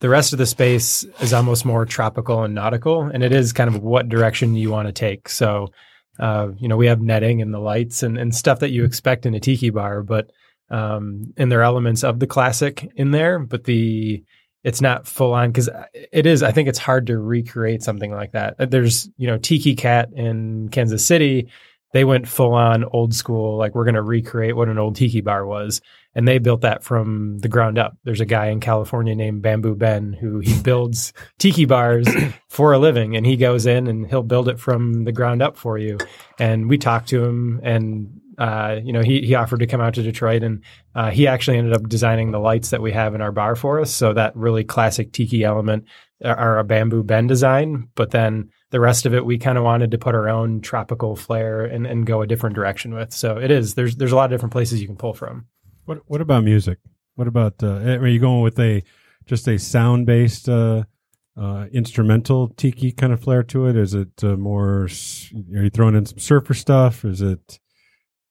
[0.00, 3.74] the rest of the space is almost more tropical and nautical, and it is kind
[3.74, 5.28] of what direction you want to take.
[5.28, 5.68] So,
[6.18, 9.26] uh, you know, we have netting and the lights and, and stuff that you expect
[9.26, 10.30] in a tiki bar, but
[10.70, 14.24] um, and there are elements of the classic in there, but the
[14.64, 16.42] it's not full on because uh, it is.
[16.42, 18.56] I think it's hard to recreate something like that.
[18.58, 21.48] Uh, there's you know Tiki Cat in Kansas City.
[21.92, 25.20] They went full on old school, like we're going to recreate what an old tiki
[25.20, 25.80] bar was,
[26.12, 27.96] and they built that from the ground up.
[28.02, 32.08] There's a guy in California named Bamboo Ben who he builds tiki bars
[32.48, 35.56] for a living, and he goes in and he'll build it from the ground up
[35.56, 35.98] for you.
[36.40, 39.94] And we talked to him, and uh, you know, he he offered to come out
[39.94, 40.62] to Detroit, and
[40.94, 43.80] uh, he actually ended up designing the lights that we have in our bar for
[43.80, 43.90] us.
[43.90, 45.84] So that really classic tiki element
[46.24, 49.90] are a Bamboo Ben design, but then the rest of it we kind of wanted
[49.90, 53.12] to put our own tropical flair and, and go a different direction with.
[53.12, 55.46] So it is there's there's a lot of different places you can pull from.
[55.84, 56.78] What What about music?
[57.14, 58.82] What about uh, are you going with a
[59.26, 60.84] just a sound based uh,
[61.36, 63.76] uh, instrumental tiki kind of flair to it?
[63.76, 64.88] Is it uh, more?
[65.54, 67.04] Are you throwing in some surfer stuff?
[67.04, 67.60] Is it?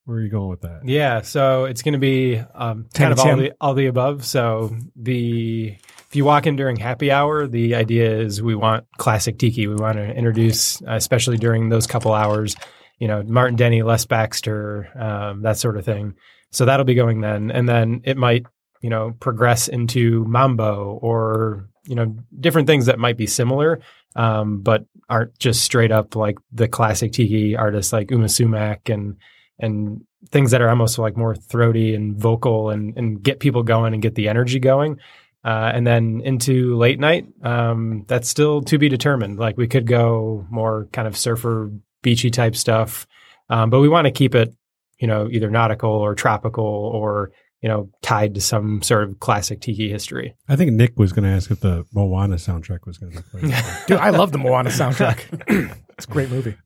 [0.04, 0.82] Where are you going with that?
[0.84, 4.26] Yeah, so it's going to be um, kind of all the all the above.
[4.26, 5.76] So the
[6.14, 9.66] if you walk in during happy hour, the idea is we want classic tiki.
[9.66, 12.54] We want to introduce, especially during those couple hours,
[12.98, 16.14] you know, Martin Denny, Les Baxter, um, that sort of thing.
[16.50, 18.44] So that'll be going then, and then it might,
[18.82, 23.80] you know, progress into mambo or you know different things that might be similar,
[24.16, 29.16] um, but aren't just straight up like the classic tiki artists like Yma Sumac and
[29.58, 33.92] and things that are almost like more throaty and vocal and and get people going
[33.92, 34.98] and get the energy going.
[35.44, 39.38] Uh, and then into late night, um, that's still to be determined.
[39.38, 41.70] Like we could go more kind of surfer,
[42.02, 43.06] beachy type stuff,
[43.50, 44.54] um, but we want to keep it,
[44.98, 49.60] you know, either nautical or tropical or you know tied to some sort of classic
[49.60, 50.34] tiki history.
[50.48, 53.24] I think Nick was going to ask if the Moana soundtrack was going to be
[53.30, 53.64] played.
[53.86, 55.76] Dude, I love the Moana soundtrack.
[55.90, 56.56] it's a great movie.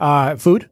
[0.00, 0.70] Uh, food?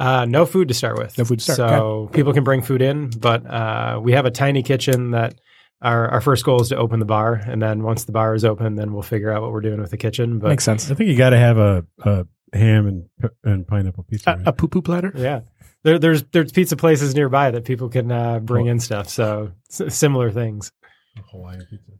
[0.00, 1.16] Uh, no food to start with.
[1.18, 1.58] No food to start.
[1.58, 2.14] So Okay.
[2.16, 5.34] people can bring food in, but uh, we have a tiny kitchen that
[5.82, 7.34] our, our first goal is to open the bar.
[7.34, 9.90] And then once the bar is open, then we'll figure out what we're doing with
[9.90, 10.38] the kitchen.
[10.38, 10.90] But Makes sense.
[10.90, 14.30] I think you got to have a, a ham and and pineapple pizza.
[14.32, 14.46] A, right?
[14.48, 15.12] a poo poo platter?
[15.16, 15.40] yeah,
[15.84, 19.08] there, there's there's pizza places nearby that people can uh, bring in stuff.
[19.08, 20.72] So s- similar things.
[21.30, 21.92] Hawaiian pizza.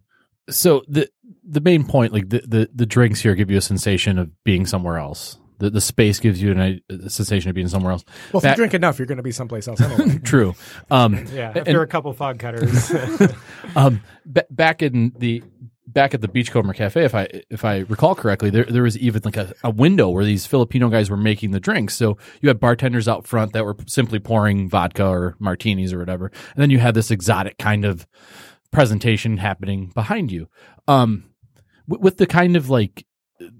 [0.50, 1.08] So the
[1.44, 4.66] the main point, like the, the the drinks here, give you a sensation of being
[4.66, 5.38] somewhere else.
[5.60, 8.04] The the space gives you an, a sensation of being somewhere else.
[8.32, 10.18] Well, if Back- you drink enough, you're going to be someplace else anyway.
[10.24, 10.54] True.
[10.90, 12.92] Um, Yeah, And- after a couple fog cutters.
[13.76, 15.42] um, ba- back in the
[15.86, 19.22] back at the Beachcomber Cafe, if I if I recall correctly, there there was even
[19.24, 21.94] like a, a window where these Filipino guys were making the drinks.
[21.96, 26.26] So you had bartenders out front that were simply pouring vodka or martinis or whatever,
[26.26, 28.06] and then you had this exotic kind of
[28.70, 30.48] presentation happening behind you.
[30.86, 31.24] Um,
[31.88, 33.04] w- with the kind of like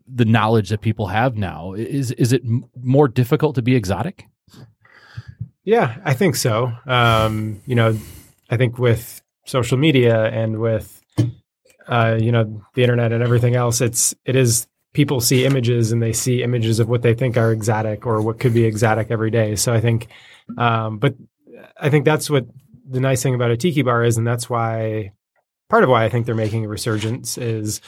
[0.07, 2.43] the knowledge that people have now, is is it
[2.83, 4.27] more difficult to be exotic?
[5.65, 6.73] Yeah, I think so.
[6.87, 7.97] Um, you know,
[8.51, 11.03] I think with social media and with
[11.87, 16.03] uh, you know the internet and everything else, it's it is people see images and
[16.03, 19.31] they see images of what they think are exotic or what could be exotic every
[19.31, 19.55] day.
[19.55, 20.09] So I think,
[20.59, 21.15] um, but
[21.81, 22.47] I think that's what
[22.89, 25.13] the nice thing about a tiki bar is, and that's why
[25.69, 27.81] part of why I think they're making a resurgence is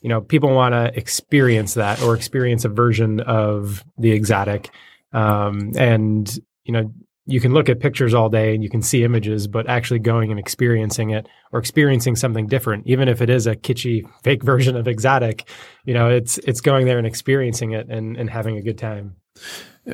[0.00, 4.70] you know people want to experience that or experience a version of the exotic
[5.12, 6.92] um, and you know
[7.26, 10.30] you can look at pictures all day and you can see images, but actually going
[10.30, 14.76] and experiencing it or experiencing something different, even if it is a kitschy fake version
[14.76, 15.48] of exotic,
[15.84, 19.16] you know, it's it's going there and experiencing it and, and having a good time.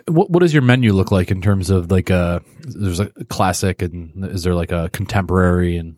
[0.06, 3.82] What what does your menu look like in terms of like a there's a classic
[3.82, 5.96] and is there like a contemporary and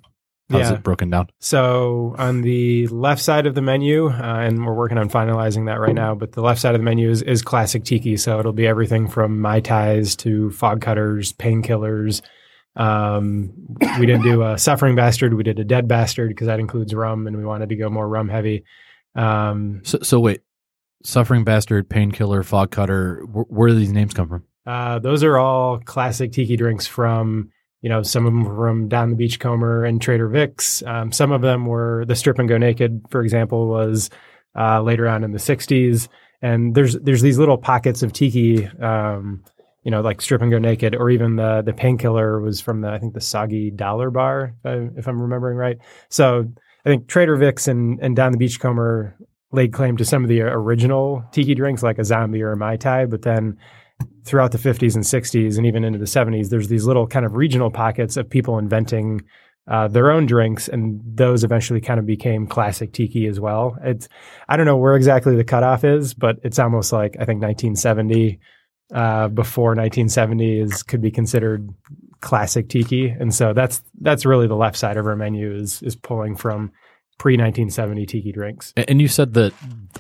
[0.50, 0.74] how's Yeah.
[0.74, 1.28] it broken down?
[1.38, 5.80] So on the left side of the menu, uh, and we're working on finalizing that
[5.80, 8.16] right now, but the left side of the menu is, is classic tiki.
[8.16, 12.20] So it'll be everything from mai tais to fog cutters, painkillers.
[12.76, 13.52] Um,
[13.98, 15.34] we didn't do a suffering bastard.
[15.34, 18.08] We did a dead bastard because that includes rum, and we wanted to go more
[18.08, 18.64] rum heavy.
[19.14, 20.42] Um, So so wait,
[21.02, 23.22] suffering bastard, painkiller, fog cutter.
[23.26, 24.44] Wh- where do these names come from?
[24.66, 27.50] Uh, those are all classic tiki drinks from,
[27.82, 30.82] you know, some of them were from Don the Beachcomber and Trader Vic's.
[30.82, 34.10] Um, some of them were the Strip and Go Naked, for example, was
[34.58, 36.08] uh, later on in the '60s.
[36.42, 39.44] And there's there's these little pockets of tiki, um,
[39.82, 42.88] you know, like Strip and Go Naked, or even the the painkiller was from the
[42.88, 45.78] I think the Soggy Dollar Bar, if, I, if I'm remembering right.
[46.10, 46.50] So
[46.84, 49.16] I think Trader Vic's and and Don the Beachcomber
[49.52, 52.76] laid claim to some of the original tiki drinks, like a zombie or a mai
[52.76, 53.56] tai, but then
[54.24, 57.34] throughout the 50s and 60s and even into the 70s there's these little kind of
[57.34, 59.22] regional pockets of people inventing
[59.70, 63.76] uh, their own drinks, and those eventually kind of became classic tiki as well.
[63.84, 64.08] It's
[64.48, 68.40] I don't know where exactly the cutoff is, but it's almost like I think 1970
[68.92, 71.68] uh, before 1970 is could be considered
[72.20, 75.94] classic tiki, and so that's that's really the left side of our menu is is
[75.94, 76.72] pulling from
[77.18, 78.72] pre 1970 tiki drinks.
[78.76, 79.52] And you said that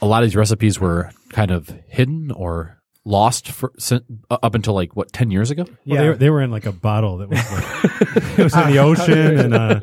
[0.02, 4.74] a lot of these recipes were kind of hidden or lost for sin- up until
[4.74, 5.64] like what ten years ago.
[5.86, 8.70] Well, they, were, they were in like a bottle that was like, it was in
[8.70, 9.80] the ocean and uh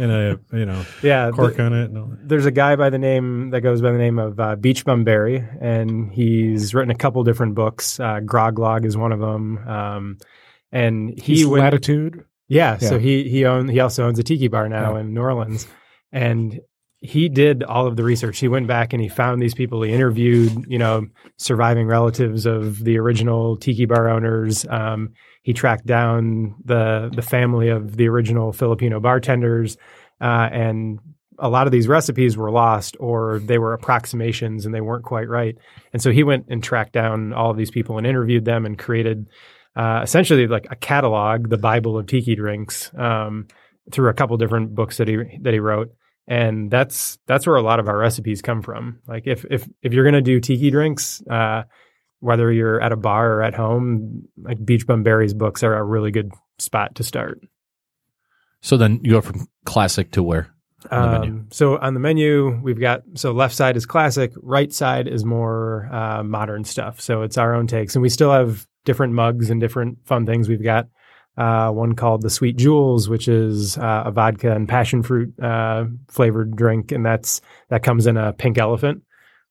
[0.00, 1.30] and a you know yeah.
[1.32, 1.84] cork the- on it.
[1.86, 2.28] And all that.
[2.28, 5.02] there's a guy by the name that goes by the name of uh, Beach Bum
[5.04, 7.98] Berry, and he's written a couple different books.
[7.98, 10.18] Uh, Grog Log is one of them, um,
[10.70, 11.62] and he He's went.
[11.64, 12.24] latitude.
[12.46, 15.00] Yeah, so he he own he also owns a tiki bar now Yeah.
[15.00, 15.66] in New Orleans,
[16.12, 16.60] and
[17.00, 18.38] he did all of the research.
[18.38, 19.82] He went back and he found these people.
[19.82, 21.06] He interviewed, you know,
[21.36, 24.66] surviving relatives of the original tiki bar owners.
[24.68, 25.10] Um,
[25.42, 29.76] he tracked down the the family of the original Filipino bartenders,
[30.20, 30.98] uh, and
[31.38, 35.28] a lot of these recipes were lost or they were approximations and they weren't quite
[35.28, 35.56] right.
[35.92, 38.76] And so he went and tracked down all of these people and interviewed them and
[38.76, 39.28] created
[39.76, 43.46] uh, essentially like a catalog, the Bible of tiki drinks, um,
[43.92, 45.94] through a couple different books that he that he wrote.
[46.28, 49.00] And that's that's where a lot of our recipes come from.
[49.08, 51.62] Like if if if you're gonna do tiki drinks, uh,
[52.20, 55.82] whether you're at a bar or at home, like Beach Bum Berry's books are a
[55.82, 57.40] really good spot to start.
[58.60, 60.52] So then you go from classic to where?
[60.90, 61.32] On the menu.
[61.32, 65.24] Um, so on the menu, we've got so left side is classic, right side is
[65.24, 67.00] more uh, modern stuff.
[67.00, 70.48] So it's our own takes, and we still have different mugs and different fun things.
[70.48, 70.88] We've got
[71.38, 75.84] uh, one called the Sweet Jewels, which is uh, a vodka and passion fruit uh,
[76.08, 79.02] flavored drink, and that's that comes in a pink elephant.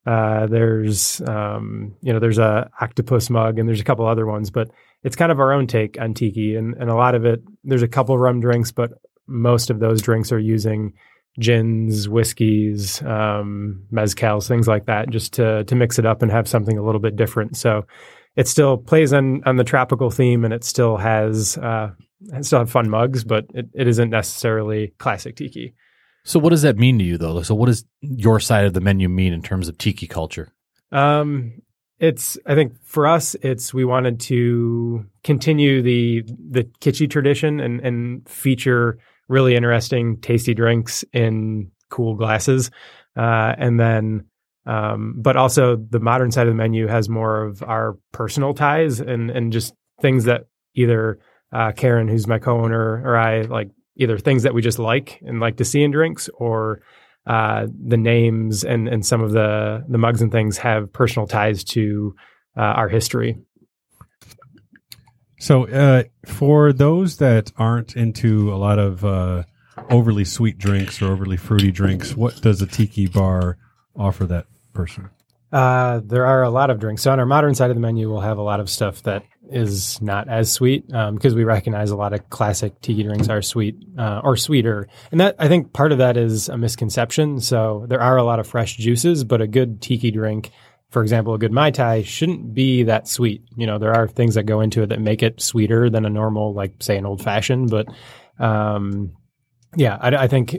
[0.05, 4.51] Uh, there's um, you know there's a octopus mug, and there's a couple other ones,
[4.51, 4.69] but
[5.03, 7.41] it's kind of our own take on tiki, and and a lot of it.
[7.63, 8.91] There's a couple rum drinks, but
[9.25, 10.93] most of those drinks are using
[11.39, 16.49] gins, whiskeys, um, mezcals, things like that, just to to mix it up and have
[16.49, 17.55] something a little bit different.
[17.55, 17.85] So
[18.37, 21.91] it still plays on on the tropical theme, and it still has uh,
[22.31, 25.73] it still have fun mugs, but it, it isn't necessarily classic tiki.
[26.23, 27.41] So what does that mean to you though?
[27.41, 30.53] So what does your side of the menu mean in terms of tiki culture?
[30.91, 31.61] Um,
[31.99, 37.79] it's I think for us, it's we wanted to continue the the kitschy tradition and
[37.81, 42.69] and feature really interesting, tasty drinks in cool glasses,
[43.17, 44.25] uh, and then.
[44.67, 48.99] Um, but also the modern side of the menu has more of our personal ties
[48.99, 51.19] and and just things that either
[51.53, 55.39] uh, Karen, who's my co-owner, or I like either things that we just like and
[55.39, 56.81] like to see in drinks, or
[57.25, 61.63] uh, the names and and some of the the mugs and things have personal ties
[61.63, 62.13] to
[62.57, 63.37] uh, our history.
[65.39, 69.43] So, uh, for those that aren't into a lot of uh,
[69.89, 73.57] overly sweet drinks or overly fruity drinks, what does a tiki bar
[73.95, 75.09] offer that person?
[75.51, 77.01] Uh, there are a lot of drinks.
[77.01, 79.23] So on our modern side of the menu, we'll have a lot of stuff that
[79.49, 83.41] is not as sweet um, because we recognize a lot of classic tiki drinks are
[83.41, 87.39] sweet uh, or sweeter, and that I think part of that is a misconception.
[87.39, 90.51] So there are a lot of fresh juices, but a good tiki drink,
[90.89, 93.43] for example, a good mai tai shouldn't be that sweet.
[93.55, 96.09] You know, there are things that go into it that make it sweeter than a
[96.09, 97.69] normal, like say an old fashioned.
[97.69, 97.87] But
[98.37, 99.13] um,
[99.77, 100.57] yeah, I, I think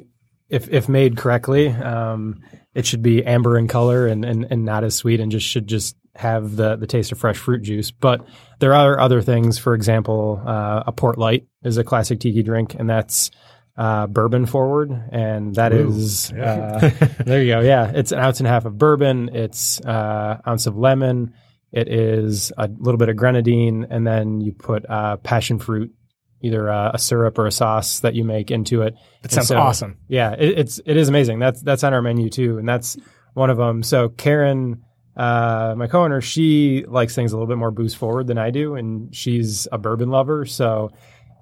[0.48, 2.40] if if made correctly, um,
[2.74, 5.66] it should be amber in color and, and and not as sweet, and just should
[5.66, 7.90] just have the the taste of fresh fruit juice.
[7.90, 8.26] But
[8.58, 9.58] there are other things.
[9.58, 13.30] For example, uh, a port light is a classic tiki drink, and that's
[13.76, 16.90] uh, bourbon forward, and that Ooh, is uh,
[17.24, 17.60] there you go.
[17.60, 19.30] Yeah, it's an ounce and a half of bourbon.
[19.34, 21.34] It's uh, ounce of lemon.
[21.70, 25.94] It is a little bit of grenadine, and then you put uh, passion fruit,
[26.42, 28.94] either uh, a syrup or a sauce that you make into it.
[29.22, 29.98] That sounds so- awesome.
[30.08, 31.38] Yeah, it, it's it is amazing.
[31.38, 32.96] That's that's on our menu too, and that's
[33.34, 33.82] one of them.
[33.82, 34.82] So Karen,
[35.16, 38.74] uh, my co-owner, she likes things a little bit more booze forward than I do,
[38.74, 40.90] and she's a bourbon lover, so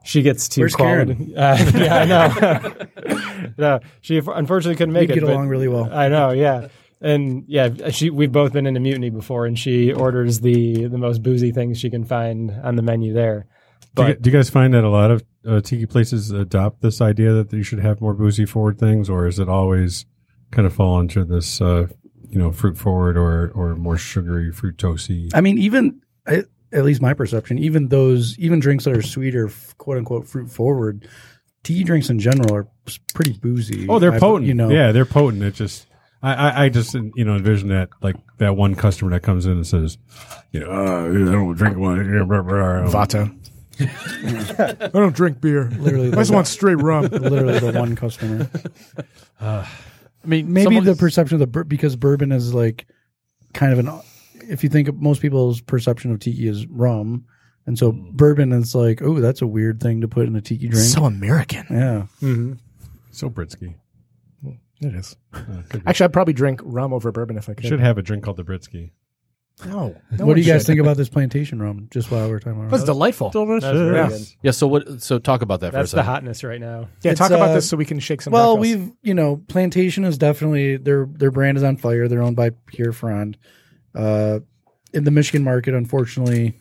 [0.05, 1.35] she gets to Where's quality.
[1.37, 3.51] Uh, yeah, I know.
[3.59, 5.15] no, she unfortunately couldn't make it.
[5.15, 5.93] get along really well.
[5.93, 6.69] I know, yeah.
[7.01, 11.23] And yeah, she we've both been into mutiny before, and she orders the the most
[11.23, 13.47] boozy things she can find on the menu there.
[13.95, 16.83] Do you, But do you guys find that a lot of uh, tiki places adopt
[16.83, 20.05] this idea that you should have more boozy forward things, or is it always
[20.51, 21.87] kind of fall into this, uh,
[22.29, 25.31] you know, fruit forward or or more sugary, fructosey?
[25.35, 29.47] I mean, even I, at least my perception, even those even drinks that are sweeter,
[29.47, 31.09] f- quote unquote, fruit forward,
[31.63, 32.69] tea drinks in general are
[33.15, 33.87] pretty boozy.
[33.89, 34.47] Oh, they're I- potent.
[34.47, 35.43] You know, yeah, they're potent.
[35.43, 35.87] It just,
[36.23, 39.53] I, I, I just, you know, envision that like that one customer that comes in
[39.53, 39.97] and says,
[40.53, 41.99] you know, uh, I don't drink one.
[41.99, 43.33] Vata.
[43.81, 45.71] I don't drink beer.
[45.79, 47.03] Literally, I just want straight rum.
[47.11, 48.49] literally the one customer.
[49.41, 49.67] I
[50.25, 52.87] mean, Maybe someone- the perception of the bur- because bourbon is like
[53.55, 54.01] kind of an.
[54.49, 57.25] If you think of most people's perception of tiki is rum,
[57.67, 60.69] and so bourbon is like, oh, that's a weird thing to put in a tiki
[60.69, 60.85] drink.
[60.87, 61.65] So American.
[61.71, 62.53] yeah, hmm
[63.11, 63.75] So Britsky.
[64.81, 65.17] It is.
[65.35, 65.63] Uh.
[65.87, 67.67] Actually, I'd probably drink rum over bourbon if I We could.
[67.67, 68.91] should have a drink called the Britsky.
[69.65, 69.97] No.
[70.19, 71.89] what do you guys think about this plantation rum?
[71.91, 72.87] Just while we're talking about That's rum?
[72.87, 73.31] delightful.
[73.31, 74.09] That's very Yeah.
[74.09, 74.27] good.
[74.43, 74.51] yeah.
[74.51, 75.01] So what?
[75.03, 76.07] So talk about that That's for the a second.
[76.25, 76.89] the hotness right now.
[77.03, 78.33] Yeah, It's, talk about uh, this so we can shake some.
[78.35, 78.61] Well, tacos.
[78.61, 82.07] we've you know, Plantation is definitely their their brand is on fire.
[82.07, 83.39] They're owned by Pierre Ferrand.
[83.95, 84.41] Uh,
[84.93, 86.59] in the Michigan market, unfortunately,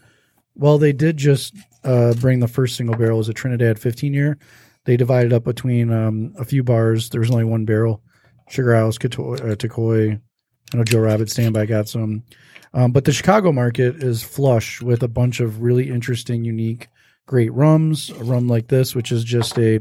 [0.56, 4.38] well, they did just uh, bring the first single barrel as a Trinidad 15 year.
[4.86, 7.10] They divided up between um, a few bars.
[7.10, 8.02] There was only one barrel.
[8.50, 10.22] Sugar House, Cato- uh, Takoi.
[10.76, 12.24] I know Joe Rabbit Standby got some.
[12.74, 16.90] Um, but the Chicago market is flush with a bunch of really interesting, unique,
[17.26, 18.10] great rums.
[18.10, 19.80] A rum like this, which is just a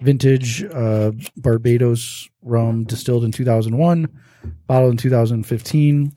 [0.00, 4.08] vintage uh, Barbados rum distilled in 2001,
[4.68, 6.12] bottled in 2015.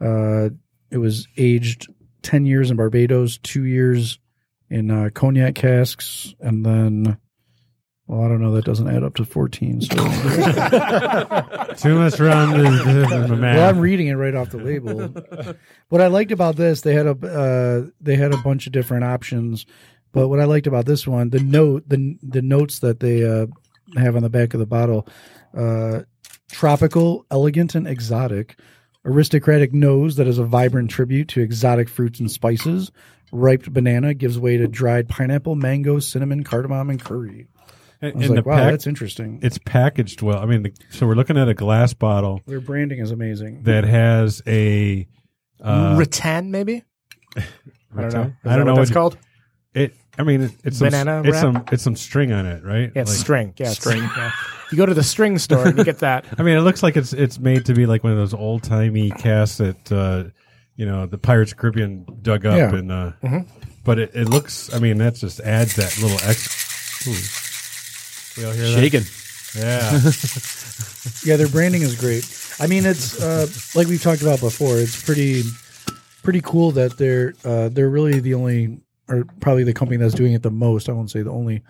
[0.00, 0.48] Uh,
[0.90, 1.92] it was aged
[2.22, 4.18] 10 years in Barbados, two years
[4.70, 7.18] in uh, cognac casks, and then,
[8.10, 9.82] well, I don't know, that doesn't add up to 14.
[9.82, 9.94] So.
[11.76, 13.56] Too much rum is in the math.
[13.56, 15.14] Well, I'm reading it right off the label.
[15.90, 19.04] what I liked about this, they had a uh, they had a bunch of different
[19.04, 19.64] options,
[20.10, 23.46] but what I liked about this one, the note, the the notes that they uh,
[23.96, 25.06] have on the back of the bottle,
[25.56, 26.00] uh,
[26.50, 28.58] tropical, elegant, and exotic.
[29.04, 32.90] Aristocratic nose that is a vibrant tribute to exotic fruits and spices.
[33.30, 37.46] Ripe banana gives way to dried pineapple, mango, cinnamon, cardamom, and curry.
[38.02, 39.40] I was and like, the wow, pack, that's interesting.
[39.42, 40.38] it's packaged well.
[40.38, 43.64] I mean, the, so we're looking at a glass bottle Their branding is amazing.
[43.64, 45.06] that has a.
[45.62, 46.82] Uh, rattan, maybe.
[47.36, 47.42] I
[47.96, 48.22] don't know.
[48.22, 49.18] Is I don't know what that's what- called.
[49.74, 49.94] It.
[50.18, 51.64] I mean, it, it's Banana some, It's some.
[51.72, 52.90] It's some string on it, right?
[52.94, 53.54] Yeah, it's Like- string.
[53.58, 54.02] Yeah, string.
[54.16, 54.32] Yeah.
[54.72, 56.24] You go to the string store and you get that.
[56.38, 58.62] I mean, it looks like it's it's made to be like one of those old
[58.62, 60.30] timey casts that uh,
[60.76, 62.74] you know the Pirates of Caribbean dug up, Yeah.
[62.76, 63.48] and uh, Mhm.
[63.84, 64.72] but it, it looks.
[64.72, 67.12] I mean, that just adds that little extra.
[68.40, 68.44] Ooh.
[68.44, 69.02] We all hear Shaking.
[69.54, 70.66] that?
[71.24, 72.24] Yeah, their branding is great.
[72.60, 74.76] I mean, it's uh, like we've talked about before.
[74.78, 75.42] It's pretty
[76.22, 80.34] pretty cool that they're uh, they're really the only, or probably the company that's doing
[80.34, 80.88] it the most.
[80.88, 81.62] I won't say the only,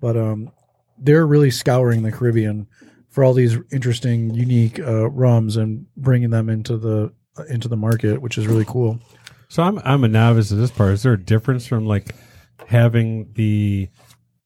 [0.00, 0.50] but um,
[0.98, 2.66] they're really scouring the Caribbean
[3.08, 7.12] for all these interesting, unique uh, rums and bringing them into the
[7.48, 8.98] into the market, which is really cool.
[9.48, 10.92] So I'm I'm a novice at this part.
[10.92, 12.14] Is there a difference from like
[12.66, 13.88] having the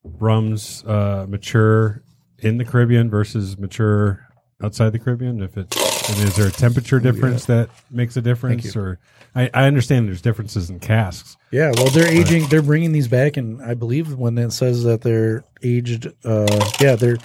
[0.03, 2.03] rums uh, mature
[2.39, 4.27] in the Caribbean versus mature
[4.63, 5.41] outside the Caribbean?
[5.41, 5.75] If it
[6.09, 8.99] and is there a temperature difference that makes a difference, or
[9.35, 11.37] I, I understand there's differences in casks.
[11.51, 12.47] Yeah, well, they're aging.
[12.47, 16.95] They're bringing these back, and I believe when it says that they're aged, uh, yeah,
[16.95, 17.17] they're.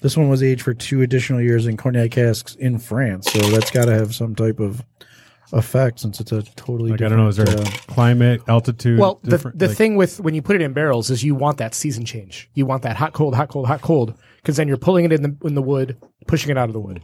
[0.00, 3.70] This one was aged for two additional years in cognac casks in France, so that's
[3.70, 4.82] got to have some type of
[5.52, 6.90] effect since it's a totally.
[6.92, 8.98] Like I don't know, is there a uh, climate, altitude?
[8.98, 11.58] Well, the, the like- thing with when you put it in barrels is you want
[11.58, 12.50] that season change.
[12.54, 15.22] You want that hot, cold, hot, cold, hot, cold, because then you're pulling it in
[15.22, 15.96] the in the wood,
[16.26, 17.02] pushing it out of the wood,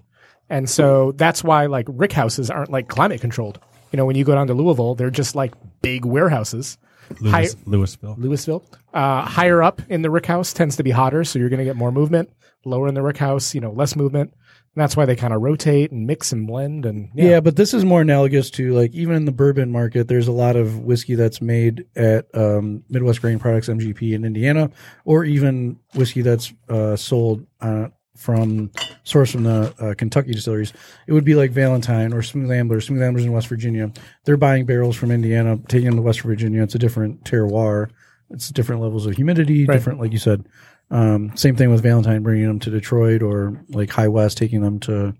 [0.49, 3.59] and so that's why like rick houses aren't like climate controlled.
[3.93, 6.79] You know, when you go down to Louisville, they're just like big warehouses.
[7.21, 8.15] Lewis, Hi- Louisville.
[8.19, 11.59] Louisville, uh, higher up in the rick house tends to be hotter, so you're going
[11.59, 12.31] to get more movement.
[12.65, 14.33] Lower in the rick house, you know, less movement.
[14.77, 16.85] And that's why they kind of rotate and mix and blend.
[16.85, 17.31] And yeah.
[17.31, 20.07] yeah, but this is more analogous to like even in the bourbon market.
[20.07, 24.71] There's a lot of whiskey that's made at um, Midwest Grain Products (MGP) in Indiana,
[25.07, 28.69] or even whiskey that's uh, sold uh, from
[29.05, 30.73] sourced from the uh, Kentucky distilleries.
[31.07, 32.81] It would be like Valentine or Smooth Ambler.
[32.81, 33.93] Smooth Ambler's in West Virginia.
[34.25, 36.62] They're buying barrels from Indiana, taking them to West Virginia.
[36.62, 37.91] It's a different terroir.
[38.31, 39.75] It's different levels of humidity, Right.
[39.75, 40.49] different, like you said.
[40.91, 44.79] Um, same thing with Valentine, bringing them to Detroit or like High West, taking them
[44.81, 45.14] to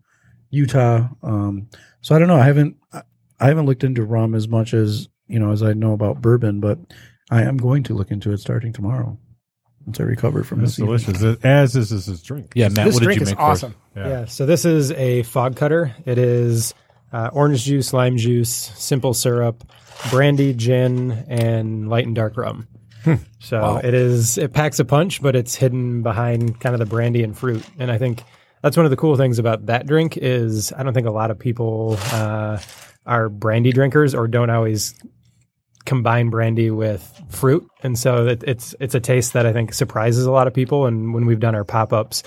[0.51, 1.09] Utah.
[1.23, 1.69] Um,
[2.01, 2.37] so I don't know.
[2.37, 3.03] I haven't I-
[3.39, 6.61] I haven't looked into rum as much as you know as I know about bourbon,
[6.61, 6.79] but
[7.31, 9.19] I am going to look into it starting tomorrow
[9.87, 10.81] once I recover from It's this.
[10.81, 10.99] evening.
[11.15, 11.45] delicious.
[11.45, 12.53] As is this, this drink.
[12.55, 12.87] Yeah, Matt.
[12.87, 13.63] this what did drink you is make for us?
[13.63, 13.75] awesome.
[13.97, 14.09] Yeah.
[14.09, 14.25] Yeah.
[14.27, 15.95] So this is a fog cutter.
[16.05, 16.75] It is
[17.13, 19.63] uh, orange juice, lime juice, simple syrup,
[20.11, 22.69] brandy, gin, and light and dark rum.
[23.39, 24.37] So it is.
[24.37, 27.65] It packs a punch, but it's hidden behind kind of the brandy and fruit.
[27.79, 28.25] And I think
[28.63, 31.31] that's one of the cool things about that drink is I don't think a lot
[31.31, 32.59] of people uh,
[33.07, 34.93] are brandy drinkers or don't always
[35.87, 40.27] combine brandy with fruit, and so it, it's it's a taste that I think surprises
[40.27, 40.87] a lot of people.
[40.87, 42.23] And when we've done our pop ups,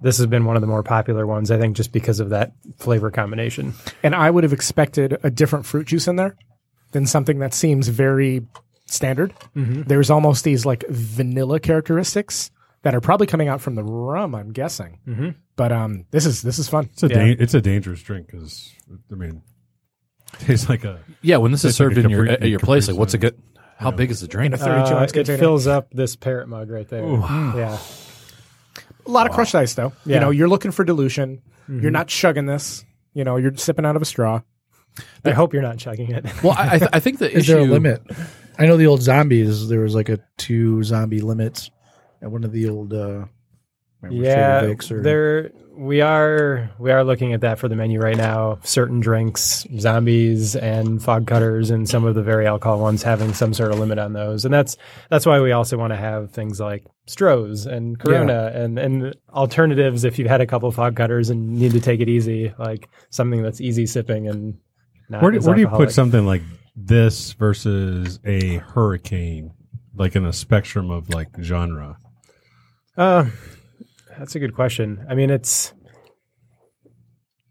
[0.00, 1.50] this has been one of the more popular ones.
[1.50, 3.74] I think just because of that flavor combination.
[4.02, 6.36] And I would have expected a different fruit juice in there
[6.92, 8.46] than something that seems very
[8.86, 9.34] standard.
[9.56, 9.82] Mm-hmm.
[9.82, 12.50] There's almost these like vanilla characteristics
[12.82, 14.34] that are probably coming out from the rum.
[14.34, 15.00] I'm guessing.
[15.06, 15.30] Mm-hmm.
[15.56, 16.88] But um, this is this is fun.
[16.92, 17.14] It's a Yeah.
[17.16, 18.72] dan- it's a dangerous drink because
[19.10, 19.47] I mean, it
[20.40, 22.60] tastes like a Yeah, when this is It's like served in your Capri- at your
[22.60, 23.40] place, like what's a good?
[23.76, 24.46] How big is the drink?
[24.54, 25.38] In a 32 ounce it container.
[25.38, 27.04] fills up this parrot mug right there.
[27.06, 27.78] Yeah.
[29.06, 29.92] A lot of crushed ice, though.
[30.04, 30.18] You Yeah.
[30.20, 31.40] know, you're looking for dilution.
[31.68, 32.84] You're not chugging this.
[33.14, 34.40] You know, you're sipping out of a straw.
[35.24, 36.24] I hope you're not chugging it.
[36.42, 37.52] well, I, I, th- I think the Is issue.
[37.54, 38.02] there a limit?
[38.58, 39.68] I know the old zombies.
[39.68, 41.70] There was like a two zombie limits
[42.20, 42.92] at one of the old.
[42.92, 43.28] uh remember
[44.10, 48.58] yeah, or- there we are we are looking at that for the menu right now.
[48.64, 53.54] Certain drinks, zombies and fog cutters, and some of the very alcohol ones having some
[53.54, 54.76] sort of limit on those, and that's
[55.08, 60.04] that's why we also want to have things like Strohs and Corona and and alternatives
[60.04, 63.42] if you've had a couple fog cutters and need to take it easy, like something
[63.42, 64.58] that's easy sipping and
[65.08, 66.42] not where do, where do you put something like
[66.76, 69.52] this versus a hurricane,
[69.94, 71.98] like in a spectrum of like genre?
[72.96, 73.26] Uh,
[74.18, 75.06] that's a good question.
[75.08, 75.72] I mean, it's.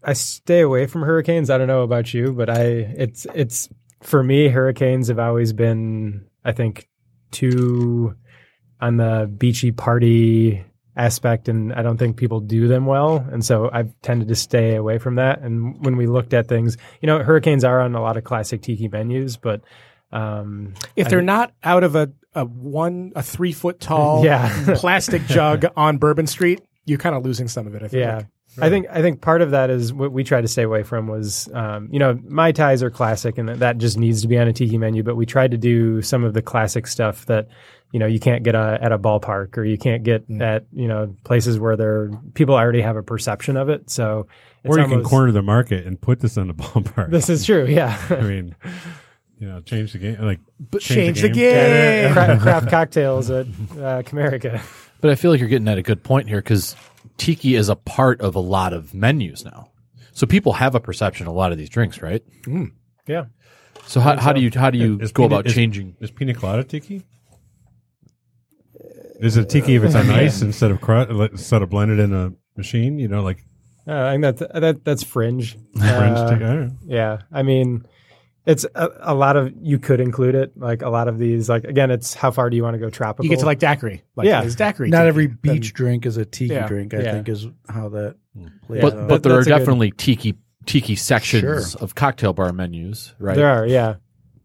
[0.03, 1.49] I stay away from hurricanes.
[1.49, 3.67] I don't know about you, but I it's it's
[4.01, 6.87] for me hurricanes have always been I think
[7.31, 8.15] too
[8.79, 10.63] on the beachy party
[10.95, 14.75] aspect and I don't think people do them well and so I've tended to stay
[14.75, 18.01] away from that and when we looked at things, you know, hurricanes are on a
[18.01, 19.61] lot of classic tiki menus, but
[20.11, 24.75] um If they're think- not out of a, a one a three foot tall Yeah.
[24.77, 27.83] plastic jug on Bourbon Street, you're kind of losing some of it.
[27.83, 28.15] I feel Yeah.
[28.17, 28.25] like.
[28.59, 31.05] I think I think part of that is what we tried to stay away from
[31.07, 34.35] was, um, you know, mai tais are classic, and that, that just needs to be
[34.39, 35.03] on a tiki menu.
[35.03, 37.49] But we tried to do some of the classic stuff that,
[37.91, 40.87] you know, you can't get a, at a ballpark or you can't get at you
[40.87, 43.91] know places where there people already have a perception of it.
[43.91, 44.25] So,
[44.63, 47.11] it's or you can corner the market and put this on the ballpark.
[47.11, 47.95] This is true, yeah.
[48.09, 48.55] I mean,
[49.39, 50.17] you know, change the game.
[50.21, 50.39] Like,
[50.79, 51.53] Change the game.
[52.05, 52.13] game.
[52.13, 54.61] Cra- craft cocktails at uh, Comerica.
[55.01, 56.75] But I feel like you're getting at a good point here because
[57.17, 59.69] tiki is a part of a lot of menus now.
[60.13, 62.23] So people have a perception of a lot of these drinks, right?
[63.07, 63.25] Yeah.
[63.85, 65.95] So how, how do you how do you Is go pina- about is- changing?
[66.01, 67.03] Is pina colada tiki?
[69.19, 72.33] Is it tiki if it's on ice instead of cru- instead of blended in a
[72.55, 72.99] machine?
[72.99, 73.43] You know, like
[73.87, 75.57] Uh, I think that's that, that's fringe.
[75.75, 76.43] French Uh, tiki.
[76.45, 76.69] I.
[76.85, 77.85] Yeah, I mean,
[78.47, 80.57] it's a, a lot of you could include it.
[80.57, 82.89] Like a lot of these, like again, it's how far do you want to go
[82.89, 83.25] tropical?
[83.25, 84.01] You get to like daiquiri.
[84.15, 84.41] Like, Yeah.
[84.43, 84.89] is daiquiri.
[84.89, 85.07] Not tiki?
[85.09, 86.67] every Then- beach drink is a tiki Yeah.
[86.67, 86.93] drink.
[86.95, 87.11] I Yeah.
[87.11, 88.15] think is how that
[88.65, 89.07] plays but out.
[89.09, 90.35] but there are that's a good- definitely tiki
[90.65, 91.81] tiki sections Sure.
[91.83, 93.35] of cocktail bar menus, right?
[93.35, 93.95] There are, yeah,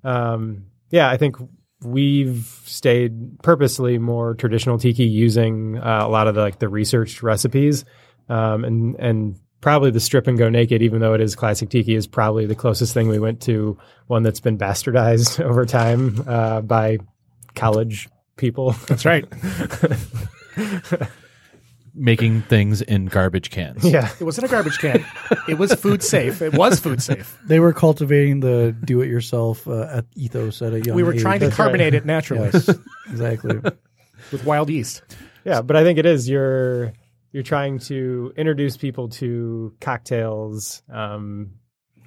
[0.04, 1.08] um, yeah.
[1.10, 1.36] I think
[1.84, 7.22] we've stayed purposely more traditional tiki, using uh, a lot of the, like the researched
[7.22, 7.84] recipes,
[8.28, 11.94] um, and and probably the strip and go naked, even though it is classic tiki,
[11.94, 16.60] is probably the closest thing we went to one that's been bastardized over time uh,
[16.60, 16.98] by
[17.54, 18.72] college people.
[18.88, 19.24] That's right.
[21.94, 23.84] Making things in garbage cans.
[23.84, 24.08] yeah.
[24.18, 25.04] It wasn't a garbage can.
[25.46, 26.40] it was food safe.
[26.40, 27.38] It was food safe.
[27.46, 31.20] they were cultivating the do-it-yourself uh, at ethos at a young We were age.
[31.20, 31.64] trying to That's right.
[31.66, 32.70] carbonate it naturally Yes,
[33.10, 33.56] exactly.
[34.32, 35.02] with wild yeast.
[35.44, 36.94] Yeah, but I think it is you're
[37.32, 41.52] you're trying to introduce people to cocktails, um,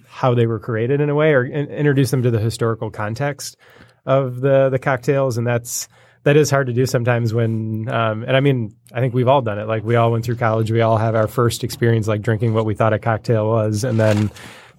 [0.08, 3.58] how they were created in a way, or in, introduce them to the historical context
[4.06, 5.88] of the the cocktails, and that's
[6.24, 9.42] that is hard to do sometimes when um, and I mean I think we've all
[9.42, 9.68] done it.
[9.68, 12.66] Like we all went through college, we all have our first experience like drinking what
[12.66, 14.32] we thought a cocktail was, and then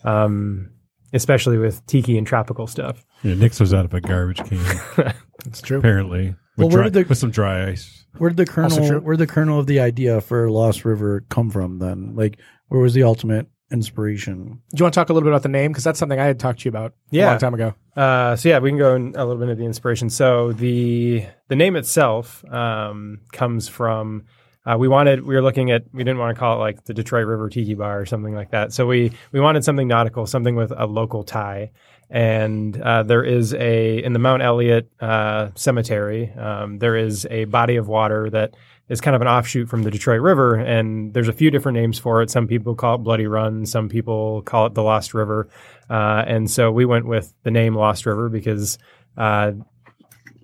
[0.04, 0.70] um,
[1.12, 3.04] especially with tiki and tropical stuff.
[3.22, 4.58] Yeah, Nick's was out of a garbage can,
[5.44, 5.78] that's true.
[5.78, 8.04] apparently, Well, where dry, did the- with some dry ice.
[8.18, 9.00] Where did the kernel?
[9.00, 11.78] Where did the kernel of the idea for Lost River come from?
[11.78, 12.38] Then, like,
[12.68, 14.62] where was the ultimate inspiration?
[14.70, 15.70] Do you want to talk a little bit about the name?
[15.72, 17.74] Because that's something I had talked to you about a long time ago.
[17.96, 20.10] Uh, so yeah, we can go in a little bit into the inspiration.
[20.10, 24.24] So the the name itself um, comes from
[24.66, 26.94] uh, we wanted we were looking at we didn't want to call it like the
[26.94, 28.72] Detroit River Tiki Bar or something like that.
[28.72, 31.70] So we we wanted something nautical, something with a local tie.
[32.08, 36.30] And uh, there is a in the Mount Elliott uh, Cemetery.
[36.32, 38.54] Um, there is a body of water that
[38.88, 41.98] is kind of an offshoot from the Detroit River, and there's a few different names
[41.98, 42.30] for it.
[42.30, 45.48] Some people call it Bloody Run, some people call it the Lost River,
[45.90, 48.78] uh, and so we went with the name Lost River because
[49.16, 49.52] uh,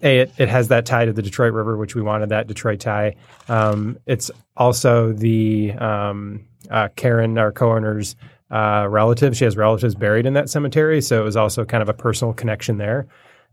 [0.03, 2.81] a it, it has that tie to the Detroit River, which we wanted that Detroit
[2.81, 3.15] tie.
[3.49, 8.17] Um, it's also the um, uh, Karen, our co-owner's
[8.53, 9.37] uh, relative.
[9.37, 12.35] She has relatives buried in that cemetery, so it was also kind of a personal
[12.35, 13.09] connection there.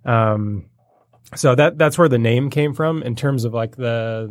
[0.06, 0.66] Um,
[1.36, 4.28] so that that's where the name came from in terms of like the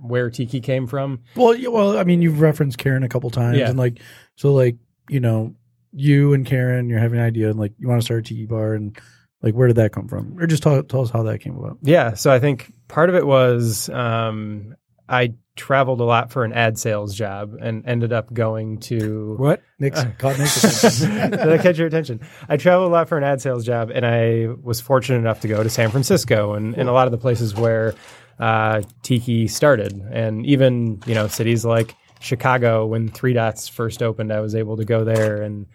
[0.00, 1.20] where Tiki came from.
[1.36, 3.68] Well, yeah, well, I mean, you've referenced Karen a couple times, Yeah.
[3.68, 4.00] and like,
[4.36, 4.76] so like,
[5.08, 5.54] you know,
[5.92, 8.46] you and Karen, you're having an idea, and like, you want to start a tiki
[8.46, 8.96] bar, and
[9.42, 10.36] Like, where did that come from?
[10.38, 11.78] Or just tell, tell us how that came about.
[11.82, 14.74] Yeah, so I think part of it was um,
[15.08, 19.62] I traveled a lot for an ad sales job and ended up going to What?
[19.78, 21.00] Nick's caught Nick's.
[21.00, 22.20] Did I catch your attention?
[22.48, 25.48] I traveled a lot for an ad sales job, and I was fortunate enough to
[25.48, 27.94] go to San Francisco and, and a lot of the places where
[28.38, 34.32] uh, Tiki started, and even you know cities like Chicago when Three Dots first opened.
[34.32, 35.66] I was able to go there, and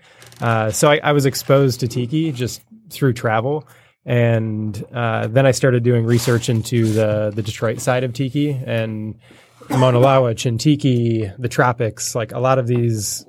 [0.41, 3.67] uh, so I, I was exposed to Tiki just through travel.
[4.05, 9.15] And uh, then I started doing research into the the Detroit side of Tiki and
[9.70, 13.26] Mauna Loa, Chin Tiki, the tropics, like a lot of these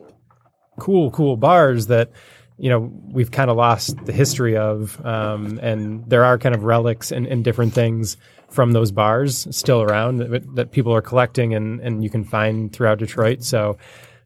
[0.78, 2.10] cool, cool bars that
[2.58, 6.64] you know we've kind of lost the history of, um, and there are kind of
[6.64, 8.16] relics and, and different things
[8.50, 12.72] from those bars still around that, that people are collecting and and you can find
[12.72, 13.42] throughout Detroit.
[13.42, 13.78] So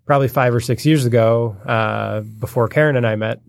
[0.04, 3.40] probably five or six years ago, uh, before Karen and I met,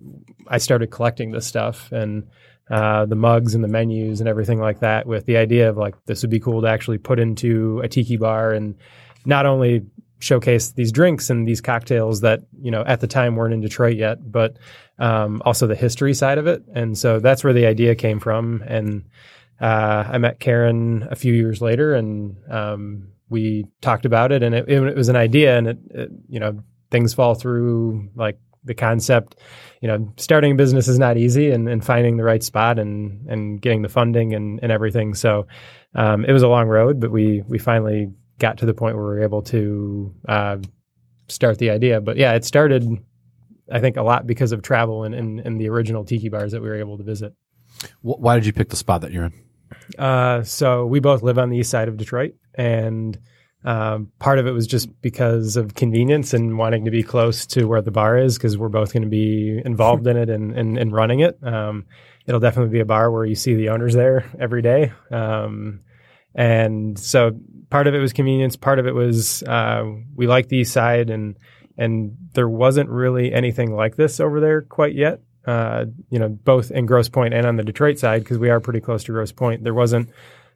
[0.47, 2.27] I started collecting this stuff and.
[2.69, 5.95] Uh, the mugs and the menus and everything like that, with the idea of like
[6.05, 8.75] this would be cool to actually put into a tiki bar and
[9.25, 9.85] not only
[10.19, 13.97] showcase these drinks and these cocktails that you know at the time weren't in Detroit
[13.97, 14.57] yet, but
[14.99, 16.63] um, also the history side of it.
[16.73, 18.63] And so that's where the idea came from.
[18.67, 19.05] And
[19.59, 24.43] uh, I met Karen a few years later, and um, we talked about it.
[24.43, 26.59] And it, it was an idea, and it, it you know
[26.91, 29.35] things fall through like the concept.
[29.81, 33.27] You know, starting a business is not easy, and, and finding the right spot and
[33.29, 35.13] and getting the funding and, and everything.
[35.13, 35.47] So
[35.95, 39.05] um, it was a long road, but we we finally got to the point where
[39.05, 40.57] we were able to uh,
[41.27, 42.01] start the idea.
[42.01, 42.87] But yeah, it started,
[43.71, 46.61] I think, a lot because of travel and, and, and the original tiki bars that
[46.61, 47.33] we were able to visit.
[48.01, 49.33] Why did you pick the spot that you're in?
[49.97, 53.17] Uh, so we both live on the east side of Detroit, and
[53.65, 57.65] um, part of it was just because of convenience and wanting to be close to
[57.65, 60.77] where the bar is because we're both going to be involved in it and, and,
[60.77, 61.37] and running it.
[61.43, 61.85] Um,
[62.25, 64.93] it'll definitely be a bar where you see the owners there every day.
[65.11, 65.81] Um,
[66.33, 67.31] and so
[67.69, 68.55] part of it was convenience.
[68.55, 69.83] Part of it was uh,
[70.15, 71.37] we like the east side, and
[71.77, 75.21] and there wasn't really anything like this over there quite yet.
[75.45, 78.59] Uh, you know, both in Grosse Pointe and on the Detroit side, because we are
[78.59, 79.63] pretty close to Grosse Pointe.
[79.63, 80.09] There wasn't.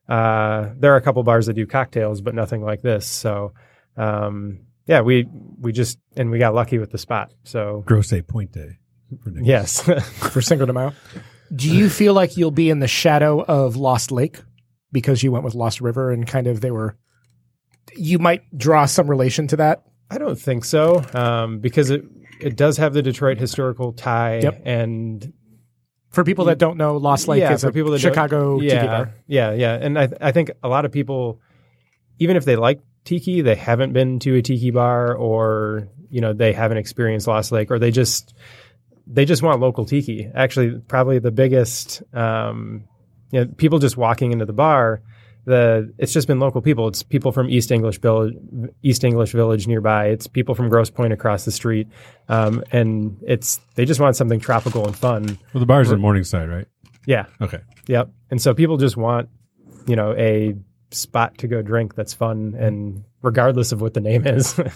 [0.08, 3.06] Uh, there are a couple bars that do cocktails, but nothing like this.
[3.06, 3.54] So,
[3.98, 5.28] um, yeah, we
[5.60, 7.32] we just and we got lucky with the spot.
[7.44, 8.78] So, Grosse Pointe.
[9.24, 9.46] for Nick.
[9.46, 9.82] yes,
[10.32, 10.94] for Cinco de Mayo.
[11.56, 14.42] Do you feel like you'll be in the shadow of Lost Lake
[14.92, 16.98] because you went with Lost River and kind of they were?
[17.96, 19.84] You might draw some relation to that.
[20.10, 22.04] I don't think so, um, because it
[22.42, 24.62] it does have the Detroit historical tie, Yep.
[24.66, 25.34] and
[26.14, 28.74] For people that don't know, Lost Lake yeah, is for a people that Chicago yeah,
[28.76, 29.14] tiki bar.
[29.26, 31.42] Yeah, yeah, and I I think a lot of people,
[32.20, 36.32] even if they like tiki, they haven't been to a tiki bar, or you know
[36.34, 38.36] they haven't experienced Lost Lake, or they just
[39.08, 40.30] they just want local tiki.
[40.34, 42.84] Actually, probably the biggest, um,
[43.32, 45.02] you know, people just walking into the bar.
[45.46, 46.88] The it's just been local people.
[46.88, 48.36] It's people from East English Village,
[48.82, 50.08] East English Village nearby.
[50.08, 51.88] It's people from Grosse Pointe across the street,
[52.30, 55.38] um, and it's they just want something tropical and fun.
[55.54, 56.68] Well, the bar's in Morningside, right?
[57.06, 57.60] Yeah, Okay.
[57.88, 58.12] Yep.
[58.32, 59.28] And so people just want,
[59.88, 60.56] you know, a
[60.92, 64.58] spot to go drink that's fun and regardless of what the name is.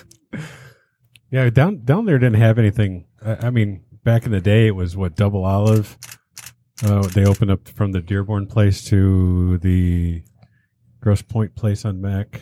[1.29, 3.05] Yeah, down down there didn't have anything.
[3.21, 5.97] I, I mean, back in the day, it was what double olive.
[6.83, 10.23] Uh, they opened up from the Dearborn place to the
[11.07, 12.41] Grosse Pointe place on Mack.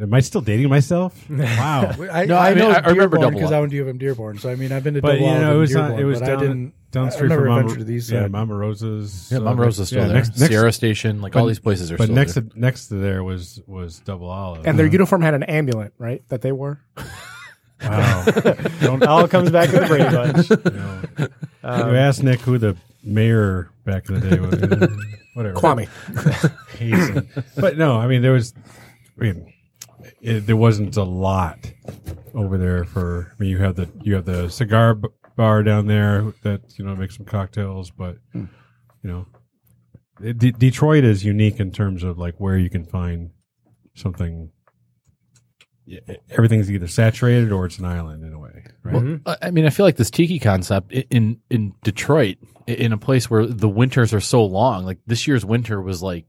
[0.00, 1.28] Am I still dating myself?
[1.28, 1.90] Wow.
[2.12, 3.82] I, No, I, I mean, know I- I remember Dearborn because I went to U
[3.82, 4.38] of M Dearborn.
[4.38, 5.82] So I mean, I've been to But Double you know, Olive it in was on,
[5.82, 6.74] Dearborn, it was but down I didn't.
[6.92, 8.24] down I've street never from Mama, ventured to the east yeah.
[8.26, 9.28] Uh, Mama Rosa's.
[9.32, 10.14] Yeah, so Mama uh, Rosa's still yeah, there.
[10.14, 12.44] Next, next, Sierra Station, like but- all these places are but still next there.
[12.44, 14.64] to, next to there was was double olive.
[14.64, 16.22] And their uniform had an amulet, right?
[16.28, 16.80] That they wore.
[17.82, 18.22] wow.
[18.28, 20.50] it all comes back to the Brady Bunch.
[20.50, 21.28] You,
[21.74, 22.76] know, you asked Nick who the
[23.08, 24.90] mayor back in the day was.
[25.34, 25.54] Whatever.
[25.60, 25.88] Kwame.
[26.78, 27.28] Hazen.
[27.56, 28.54] but no, I mean there was.
[29.18, 29.52] I mean,
[30.20, 31.72] it, there wasn't a lot
[32.34, 33.32] over there for.
[33.38, 36.84] I mean, you have the you have the cigar b- bar down there that you
[36.84, 38.48] know makes some cocktails, but you
[39.04, 39.26] know,
[40.22, 43.30] it, D- Detroit is unique in terms of like where you can find
[43.94, 44.50] something.
[45.86, 46.00] yeah,
[46.30, 48.94] Everything's either saturated or it's an island in a way, right?
[48.96, 49.20] Mhm.
[49.24, 52.92] Uh, I mean, I feel like this tiki concept i- in in Detroit, i- in
[52.92, 54.84] a place where the winters are so long.
[54.84, 56.26] Like this year's winter was like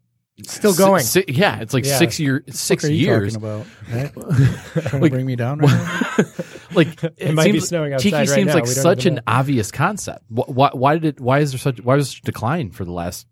[0.48, 1.04] Still going.
[1.04, 1.98] si- yeah, it's like Yeah.
[1.98, 3.34] six year six what are you years.
[3.36, 3.68] talking about?
[3.92, 4.14] Right?
[4.14, 6.24] Trying to Like- bring me down right now?
[6.74, 8.54] like it, might be seems, snowing Tiki right seems now.
[8.56, 9.22] like such an know.
[9.28, 10.24] obvious concept.
[10.30, 11.20] Wh- Why, why did it?
[11.20, 11.82] Why is there such?
[11.82, 13.28] Why was such decline for the last?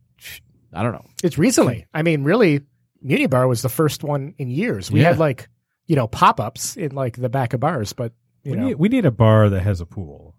[0.74, 1.06] I don't know.
[1.24, 1.86] It's recently.
[1.94, 2.62] I mean, really,
[3.02, 4.92] Muni Bar was the first one in years.
[4.92, 5.08] We Yeah.
[5.10, 5.48] had like,
[5.86, 8.12] you know, pop ups in like the back of bars, but
[8.44, 10.36] you We know, need, we need a bar that has a pool.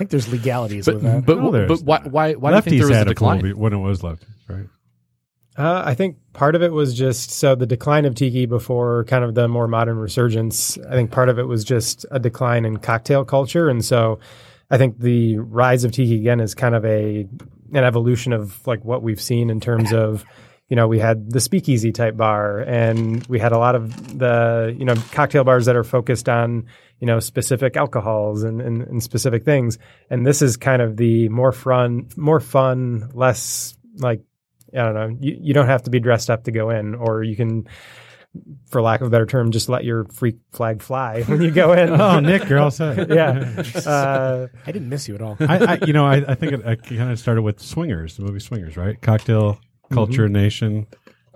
[0.00, 1.26] Think there's legalities with that.
[1.26, 3.40] But, No, but, there's why why why do you think Lefties there was a decline?
[3.42, 4.66] pool when it was lefties, right?
[5.58, 9.24] Uh, I think part of it was just so the decline of tiki before kind
[9.24, 10.78] of the more modern resurgence.
[10.88, 14.20] I think part of it was just a decline in cocktail culture, and so
[14.70, 17.28] I think the rise of tiki again is kind of a
[17.74, 20.24] an evolution of like what we've seen in terms of
[20.70, 24.74] you know we had the speakeasy type bar, and we had a lot of the
[24.78, 26.66] you know cocktail bars that are focused on
[27.00, 31.28] you know specific alcohols and, and, and specific things, and this is kind of the
[31.28, 34.22] more fun, more fun, less like
[34.72, 35.16] I don't know.
[35.20, 37.68] You, you don't have to be dressed up to go in, or you can,
[38.66, 41.72] for lack of a better term, just let your freak flag fly when you go
[41.72, 41.88] in.
[42.00, 43.08] Oh, Nick, you're all set.
[43.10, 43.64] yeah.
[43.74, 45.36] Uh, I didn't miss you at all.
[45.40, 48.22] I, I, you know, I, I think it, I kind of started with Swingers, the
[48.22, 49.00] movie Swingers, right?
[49.02, 49.58] Cocktail
[49.90, 50.86] culture nation.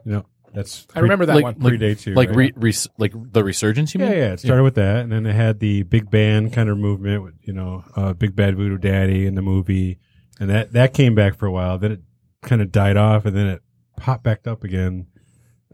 [0.05, 1.57] You know, that's I remember that like, one.
[1.59, 2.36] like, predates you, like right?
[2.36, 3.94] re, res- like the resurgence.
[3.94, 4.18] You Yeah, mean?
[4.18, 4.32] yeah.
[4.34, 7.34] It started with that, and then it had the big band kind of movement with
[7.42, 9.98] you know, uh, Big Bad Voodoo Daddy in the movie,
[10.38, 11.78] and that that came back for a while.
[11.78, 12.00] Then it
[12.42, 13.62] kind of died off, and then it
[13.96, 15.07] popped back up again,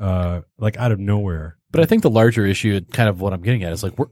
[0.01, 1.57] uh, like out of nowhere.
[1.73, 4.07] But I think the larger issue, kind of what I'm getting at, is like we're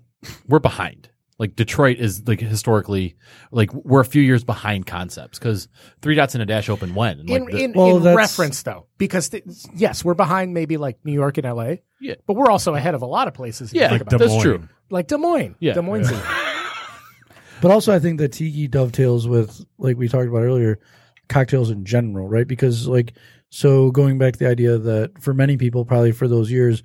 [0.47, 1.09] we're behind.
[1.39, 3.15] Like Detroit is like historically,
[3.53, 5.69] like we're a few years behind concepts because
[6.03, 7.21] Three Dots and a Dash opened when.
[7.21, 10.77] And, like, in the- in, Well, in reference though, because th- yes, we're behind maybe
[10.79, 11.83] like New York and L.A.
[12.01, 12.15] Yeah.
[12.27, 13.73] but we're also ahead of a lot of places.
[13.73, 14.29] yeah, Like about Des it.
[14.29, 14.69] that's true.
[14.91, 15.55] like Des Moines.
[15.61, 15.75] Yeah.
[15.75, 16.11] Des Moines.
[17.61, 20.79] But also, I think that tiki dovetails with, like we talked about earlier,
[21.29, 22.47] cocktails in general, right?
[22.47, 23.15] Because, like,
[23.51, 26.85] so going back to the idea that for many people, probably for those years,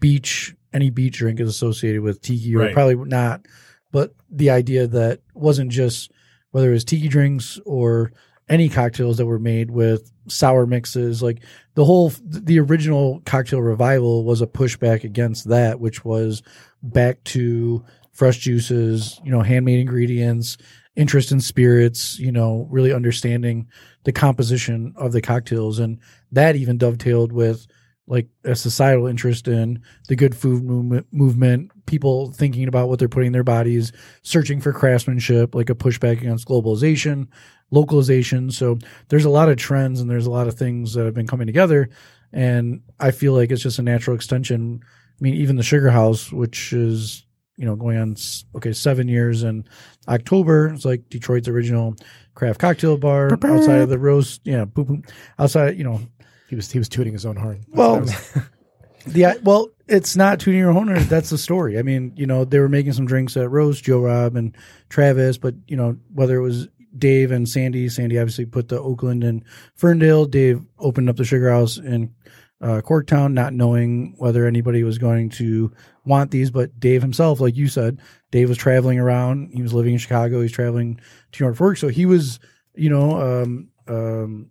[0.00, 3.46] beach, any beach drink is associated with tiki, or probably not.
[3.90, 6.10] But the idea that wasn't just
[6.50, 8.12] whether it was tiki drinks or
[8.48, 11.42] any cocktails that were made with sour mixes, like
[11.74, 16.42] the whole, the original cocktail revival was a pushback against that, which was
[16.82, 20.56] back to fresh juices, you know, handmade ingredients,
[20.96, 23.68] interest in spirits, you know, really understanding
[24.04, 25.78] the composition of the cocktails.
[25.78, 25.98] And
[26.32, 27.66] that even dovetailed with
[28.08, 33.08] like a societal interest in the good food movement, movement, people thinking about what they're
[33.08, 33.92] putting in their bodies,
[34.22, 37.28] searching for craftsmanship, like a pushback against globalization,
[37.70, 38.50] localization.
[38.50, 38.78] So
[39.08, 41.46] there's a lot of trends and there's a lot of things that have been coming
[41.46, 41.90] together.
[42.32, 44.80] And I feel like it's just a natural extension.
[44.82, 47.26] I mean, even the Sugar House, which is
[47.58, 48.16] you know going on
[48.54, 49.64] okay seven years in
[50.06, 50.68] October.
[50.68, 51.96] It's like Detroit's original
[52.34, 54.40] craft cocktail bar outside of the roast.
[54.44, 55.02] Yeah, boom,
[55.38, 55.76] outside.
[55.76, 56.00] You know,
[56.48, 57.64] he was he was tooting his own horn.
[57.68, 58.00] Well,
[59.06, 60.92] the well, it's not tooting your horn.
[61.08, 61.78] That's the story.
[61.78, 64.56] I mean, you know, they were making some drinks at Rose, Joe Rob, and
[64.88, 69.24] Travis, but you know, whether it was Dave and Sandy, Sandy obviously put the Oakland
[69.24, 69.44] and
[69.74, 70.26] Ferndale.
[70.26, 72.14] Dave opened up the Sugar House in
[72.60, 75.72] uh, Corktown, not knowing whether anybody was going to
[76.04, 76.50] want these.
[76.50, 79.50] But Dave himself, like you said, Dave was traveling around.
[79.52, 80.40] He was living in Chicago.
[80.40, 80.96] He's traveling
[81.32, 82.40] to New York for work, so he was,
[82.74, 84.50] you know, um, um,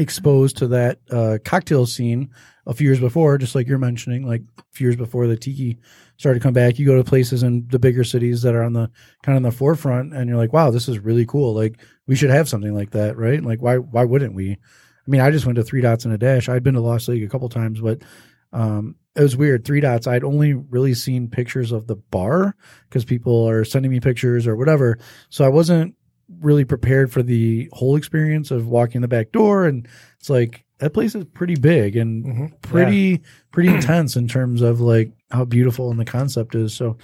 [0.00, 2.30] exposed to that uh, cocktail scene
[2.66, 5.78] a few years before, just like you're mentioning, like a few years before the tiki
[6.18, 6.78] started to come back.
[6.78, 8.90] You go to places in the bigger cities that are on the
[9.22, 11.54] kind of on the forefront, and you're like, wow, this is really cool.
[11.54, 13.42] Like we should have something like that, right?
[13.42, 14.52] Like why why wouldn't we?
[14.52, 16.48] I mean, I just went to Three Dots and a Dash.
[16.48, 18.02] I'd been to Lost Lake a couple times, but
[18.52, 19.64] um, it was weird.
[19.64, 22.54] Three Dots, I'd only really seen pictures of the bar
[22.88, 24.98] because people are sending me pictures or whatever.
[25.30, 25.94] So I wasn't
[26.40, 29.66] really prepared for the whole experience of walking the back door.
[29.66, 29.86] And
[30.20, 32.62] it's like, that place is pretty big and Mhm.
[32.62, 33.20] pretty,
[33.50, 36.72] pretty intense in terms of like how beautiful and the concept is.
[36.74, 36.96] So,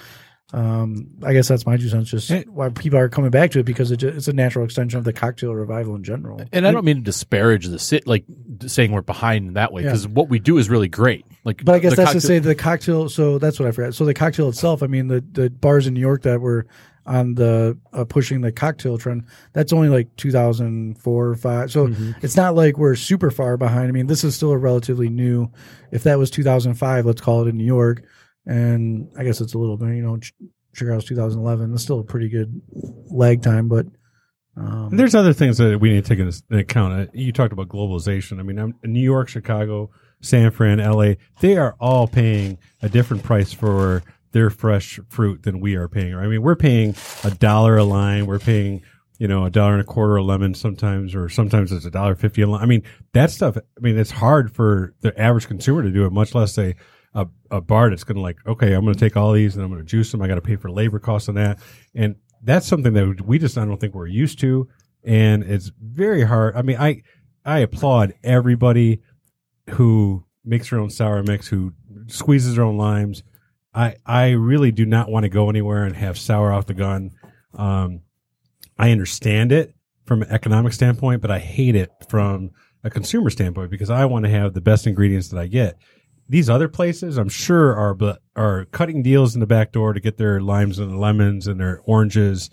[0.53, 2.11] um, I guess that's my two cents.
[2.11, 4.99] Just why people are coming back to it because it ju- it's a natural extension
[4.99, 6.41] of the cocktail revival in general.
[6.53, 8.25] And I don't mean to disparage the sit, like
[8.67, 9.89] saying we're behind in that way, Yeah.
[9.89, 11.25] because what we do is really great.
[11.45, 13.09] Like, But I guess that's to say the cocktail.
[13.09, 13.95] So that's what I forgot.
[13.95, 14.83] So the cocktail itself.
[14.85, 16.67] I mean, the the bars in New York that were
[17.07, 19.25] on the uh, pushing the cocktail trend.
[19.53, 21.71] That's only like 2004 or five.
[21.71, 21.91] So
[22.23, 23.89] it's not like we're super far behind.
[23.89, 25.51] I mean, this is still a relatively new.
[25.91, 28.03] If that was 2005, let's call it in New York,
[28.47, 29.89] and I guess it's a little bit.
[29.97, 30.33] You know, Ch-
[30.73, 31.71] Sugar House 2011.
[31.71, 32.61] That's still a pretty good
[33.11, 33.87] lag time, but.
[34.57, 36.93] Um, there's other things that we need to take into account.
[36.95, 38.39] Uh, You talked about globalization.
[38.39, 39.91] I mean, I'm, New York, Chicago,
[40.21, 44.05] San Fran, LA, they are all paying a different price for
[44.35, 46.15] their fresh fruit than we are paying.
[46.15, 48.27] I mean, we're paying a dollar a line.
[48.27, 48.83] We're paying,
[49.19, 52.17] you know, a dollar and a quarter a lemon sometimes, or sometimes it's a dollar
[52.17, 52.61] fifty a line.
[52.61, 52.83] I mean,
[53.13, 56.59] that stuff, I mean, it's hard for the average consumer to do it, much less
[56.59, 56.75] a,
[57.15, 59.65] a, a bar that's going to like, okay, I'm going to take all these and
[59.65, 60.21] I'm going to juice them.
[60.21, 61.61] I got to pay for labor costs on that.
[61.95, 64.69] And that's something that we just, I don't think we're used to.
[65.05, 66.57] And it's very hard.
[66.57, 67.03] I mean, I,
[67.45, 69.01] I applaud everybody
[69.71, 71.73] who makes their own sour mix, who
[72.09, 73.23] squeezes their own limes.
[73.75, 77.11] I, I really do not want to go anywhere and have sour off the gun.
[77.55, 78.01] Um,
[78.79, 82.51] I understand it from an economic standpoint, but I hate it from
[82.83, 85.79] a consumer standpoint because I want to have the best ingredients that I get.
[86.29, 90.17] These other places, I'm sure, are are cutting deals in the back door to get
[90.17, 92.51] their limes and lemons and their oranges.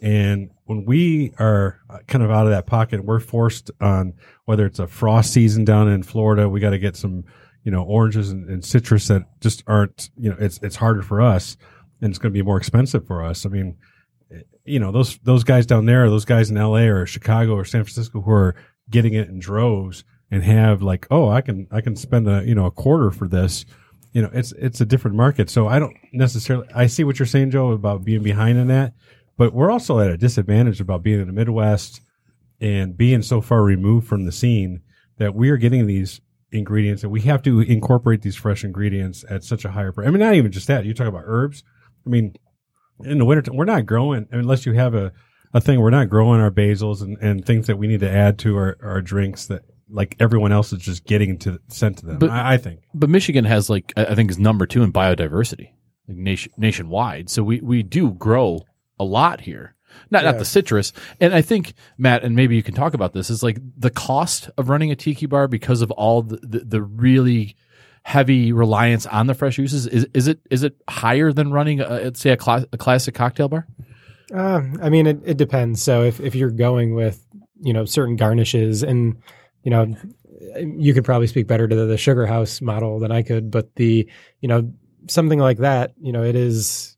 [0.00, 4.14] And when we are kind of out of that pocket, we're forced on
[4.44, 7.24] whether it's a frost season down in Florida, we got to get some,
[7.68, 11.20] you know, oranges and, and citrus that just aren't, you know, it's it's harder for
[11.20, 11.58] us
[12.00, 13.44] and it's going to be more expensive for us.
[13.44, 13.76] I mean,
[14.34, 17.66] eh, you know, those those guys down there, those guys in LA or Chicago or
[17.66, 18.54] San Francisco who are
[18.88, 22.54] getting it in droves and have like, oh, I can I can spend a you
[22.54, 23.66] know a quarter for this.
[24.14, 25.50] You know, it's it's a different market.
[25.50, 28.94] So I don't necessarily I see what you're saying, Joe, about being behind in that,
[29.36, 32.00] but we're also at a disadvantage about being in the Midwest
[32.62, 34.80] and being so far removed from the scene
[35.18, 39.44] that we are getting these ingredients and we have to incorporate these fresh ingredients at
[39.44, 40.06] such a higher price.
[40.06, 40.84] I mean, not even just that.
[40.84, 41.62] You talk about herbs.
[42.06, 42.34] I mean,
[43.04, 45.12] in the winter, we're not growing unless you have a,
[45.52, 45.80] a thing.
[45.80, 48.76] We're not growing our basils and, and things that we need to add to our,
[48.82, 52.18] our drinks that like everyone else is just getting to sent to them.
[52.18, 52.80] But- I, I think.
[52.94, 55.72] But Michigan has like I think is number two in biodiversity
[56.08, 57.30] like nation, nationwide.
[57.30, 58.60] So we we do grow
[58.98, 59.74] a lot here.
[60.10, 60.92] Not not the citrus.
[61.20, 64.50] And I think Matt and maybe you can talk about this is like the cost
[64.56, 67.56] of running a tiki bar because of all the the, the really
[68.04, 72.14] heavy reliance on the fresh juices is is it is it higher than running a,
[72.14, 73.66] say a, a classic cocktail bar?
[74.34, 75.82] Uh, I mean, it, it depends.
[75.82, 77.24] So if, if you're going with,
[77.60, 79.22] you know, certain garnishes and,
[79.62, 79.96] you know,
[80.56, 83.74] you could probably speak better to the, the sugar house model than I could, but
[83.76, 84.08] the,
[84.40, 84.72] you know,
[85.08, 86.96] something like that, you know, it is,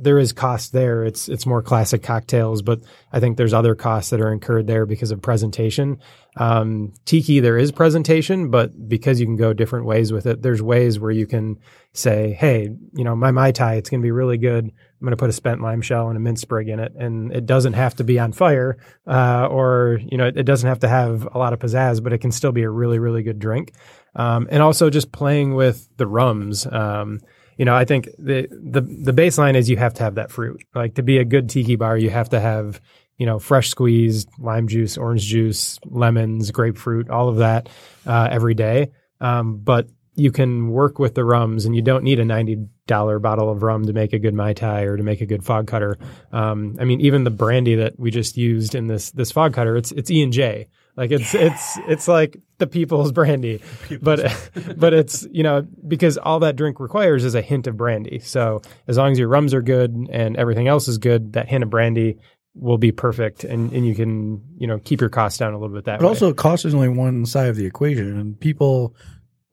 [0.00, 1.04] there is cost there.
[1.04, 2.80] It's, it's more classic cocktails, but
[3.12, 5.98] I think there's other costs that are incurred there because of presentation.
[6.36, 10.62] Um, tiki, there is presentation, but because you can go different ways with it, there's
[10.62, 11.58] ways where you can
[11.92, 14.64] say, Hey, you know, my Mai Tai, it's going to be really good.
[14.64, 16.92] I'm going to put a spent lime shell and a mint sprig in it.
[16.96, 20.68] And it doesn't have to be on fire, uh, or, you know, it, it doesn't
[20.68, 23.22] have to have a lot of pizzazz, but it can still be a really, really
[23.22, 23.72] good drink.
[24.14, 26.66] Um, and also just playing with the rums.
[26.66, 27.20] Um,
[27.58, 30.64] you know, I think the, the, the baseline is you have to have that fruit.
[30.74, 32.80] Like to be a good tiki bar, you have to have,
[33.18, 37.68] you know, fresh squeezed lime juice, orange juice, lemons, grapefruit, all of that,
[38.06, 38.92] uh, every day.
[39.20, 43.50] Um, but you can work with the rums and you don't need a $90 bottle
[43.50, 45.98] of rum to make a good Mai Tai or to make a good fog cutter.
[46.32, 49.76] Um, I mean, even the brandy that we just used in this, this fog cutter,
[49.76, 50.68] it's, it's E and J.
[50.98, 53.62] Like it's, it's, it's like the people's brandy,
[54.02, 54.20] but,
[54.76, 58.18] but it's, you know, because all that drink requires is a hint of brandy.
[58.18, 61.62] So as long as your rums are good and everything else is good, that hint
[61.62, 62.18] of brandy
[62.54, 65.74] will be perfect and, and you can, you know, keep your costs down a little
[65.74, 66.08] bit that But way.
[66.08, 68.96] also, cost is only one side of the equation, and people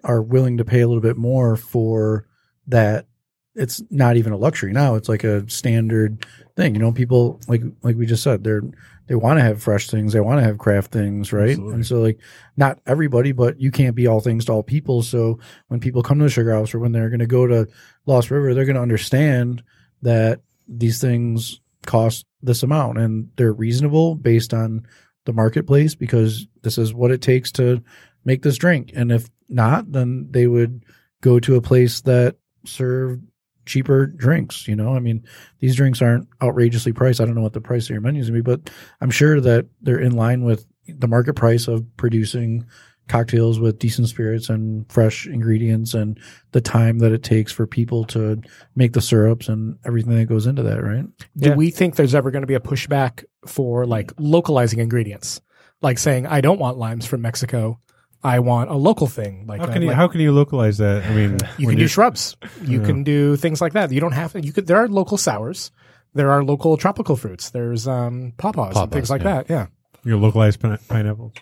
[0.04, 2.26] are willing to pay a little bit more for
[2.68, 3.06] that.
[3.54, 6.26] It's not even a luxury now; it's like a standard
[6.58, 6.74] thing.
[6.74, 8.64] You know, people like like we just said, they're
[9.08, 11.52] they want to have fresh things, they want to have craft things, right?
[11.52, 11.74] Absolutely.
[11.74, 12.20] And so, like,
[12.58, 15.04] not everybody, but you can't be all things to all people.
[15.04, 17.68] So when people come to the sugar house or when they're going to go to
[18.06, 19.64] Lost River, they're going to understand
[20.02, 24.86] that these things cost this amount and they're reasonable based on
[25.26, 27.84] the marketplace because this is what it takes to
[28.24, 28.92] make this drink.
[28.96, 30.84] And if not, then they would
[31.22, 33.24] go to a place that served
[33.66, 34.68] cheaper drinks.
[34.68, 35.24] You know, I mean,
[35.60, 37.20] these drinks aren't outrageously priced.
[37.22, 38.70] I don't know what the price of your menu is going to be, but
[39.02, 42.66] I'm sure that they're in line with the market price of producing
[43.08, 46.20] cocktails with decent spirits and fresh ingredients and
[46.54, 48.42] the time that it takes for people to
[48.76, 51.06] make the syrups and everything that goes into that, right?
[51.38, 51.56] Do Yeah.
[51.56, 55.40] we think there's ever going to be a pushback for like localizing ingredients?
[55.82, 57.80] Like saying, I don't want limes from Mexico.
[58.26, 59.46] I want a local thing.
[59.48, 61.06] Like, How can you like- how can you localize that?
[61.06, 62.36] I mean, you can do shrubs.
[62.64, 62.86] You Yeah.
[62.88, 63.92] can do things like that.
[63.92, 64.42] You don't have to.
[64.42, 64.66] You could.
[64.68, 65.72] There are local sours.
[66.16, 67.52] There are local tropical fruits.
[67.52, 69.34] There's um, pawpaws, and things like yeah.
[69.44, 69.50] that.
[69.50, 69.66] Yeah.
[70.04, 71.34] you localize pine- pineapples.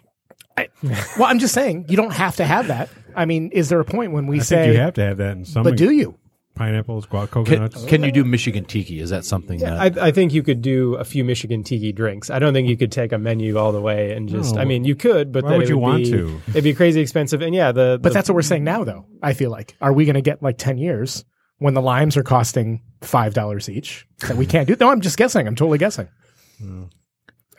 [1.17, 2.89] Well, I'm just saying you don't have to have that.
[3.15, 5.17] I mean, is there a point when we I say, think you have to have
[5.17, 5.63] that in some.
[5.63, 6.17] but do you?
[6.55, 7.83] Pineapples, guac, coconuts?
[7.85, 8.99] can you do Michigan tiki?
[8.99, 11.91] Is that something Yeah, that I, I think you could do a few Michigan tiki
[11.91, 12.29] drinks.
[12.29, 14.55] I don't think you could take a menu all the way and just.
[14.55, 14.61] No.
[14.61, 16.41] I mean, you could, but Why then would it you want be, to?
[16.49, 17.99] It'd be crazy expensive, and yeah, the.
[18.01, 19.05] But that's what we're saying now, though.
[19.21, 21.25] I feel like, are we going to get like ten years
[21.57, 24.75] when the limes are costing five dollars each that we can't do?
[24.79, 25.47] No, I'm just guessing.
[25.47, 26.07] I'm totally guessing.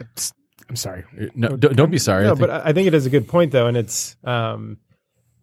[0.00, 0.32] It's-
[0.66, 1.04] I'm sorry.
[1.34, 2.24] no, don't, don't be sorry.
[2.24, 4.16] I No, think- but I I think it is a good point though, and it's.
[4.24, 4.78] Um,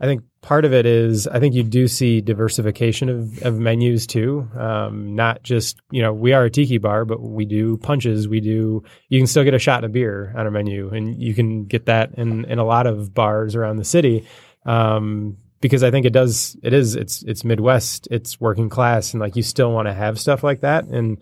[0.02, 4.08] I think part of it is I think you do see diversification of, of menus
[4.08, 4.50] too.
[4.58, 8.28] Um, not just you know we are a tiki bar, but we do punches.
[8.28, 8.84] We do.
[9.10, 11.86] You can still get a shot of beer on our menu, and you can get
[11.86, 14.28] that in in a lot of bars around the city.
[14.66, 16.58] Um, because I think it does.
[16.64, 16.96] It is.
[16.96, 18.08] It's it's Midwest.
[18.10, 20.86] It's working class, and like you still want to have stuff like that.
[20.86, 21.22] And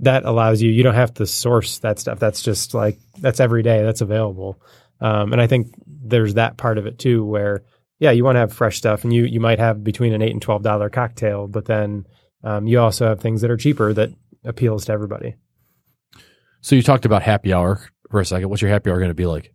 [0.00, 2.18] that allows you you don't have to source that stuff.
[2.18, 3.84] That's just like that's every day.
[3.84, 4.60] That's available.
[5.00, 7.62] Um, and I think there's that part of it too, where
[7.98, 10.32] yeah, you want to have fresh stuff, and you you might have between an eight
[10.32, 12.06] and twelve dollar cocktail, but then
[12.44, 14.10] um, you also have things that are cheaper that
[14.44, 15.36] appeals to everybody.
[16.60, 17.80] So you talked about happy hour
[18.10, 18.48] for a second.
[18.48, 19.52] What's your happy hour going to be like?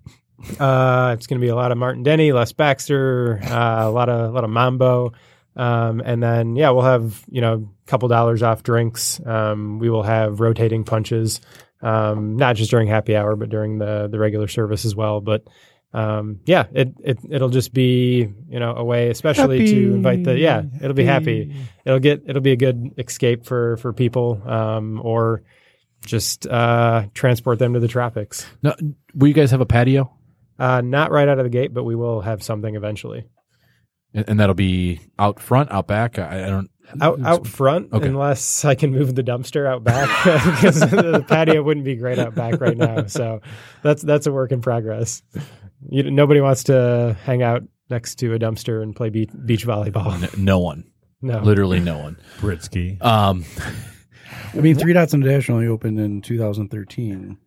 [0.60, 4.10] Uh, it's going to be a lot of Martin Denny, Les Baxter, uh, a lot
[4.10, 5.14] of a lot of Mambo,
[5.56, 9.22] um, and then yeah, we'll have you know a couple dollars off drinks.
[9.26, 11.42] Um, we will have rotating punches,
[11.82, 15.22] um, not just during happy hour, but during the the regular service as well.
[15.22, 15.44] But
[15.94, 20.38] um, yeah, it it it'll just be you know a way, especially to invite the
[20.38, 21.54] yeah, it'll be happy.
[21.86, 25.44] It'll get it'll be a good escape for for people, um, or
[26.06, 28.46] just uh, transport them to the tropics.
[28.64, 28.74] No,
[29.14, 30.16] will you guys have a patio?
[30.58, 33.26] Uh, not right out of the gate, but we will have something eventually.
[34.14, 36.20] And, and that'll be out front, out back.
[36.20, 36.70] I, I don't.
[37.00, 38.06] Out out front, Okay.
[38.08, 40.10] unless I can move the dumpster out back,
[40.56, 43.06] because the patio wouldn't be great out back right now.
[43.06, 43.40] So
[43.82, 45.24] that's that's a work in progress.
[45.90, 50.22] You, nobody wants to hang out next to a dumpster and play beach, beach volleyball.
[50.22, 50.86] n- No one,
[51.22, 52.18] No, literally no one.
[52.40, 53.02] Britsky.
[53.04, 53.44] Um,
[54.54, 57.38] I mean, Three Dots International only opened in 2013.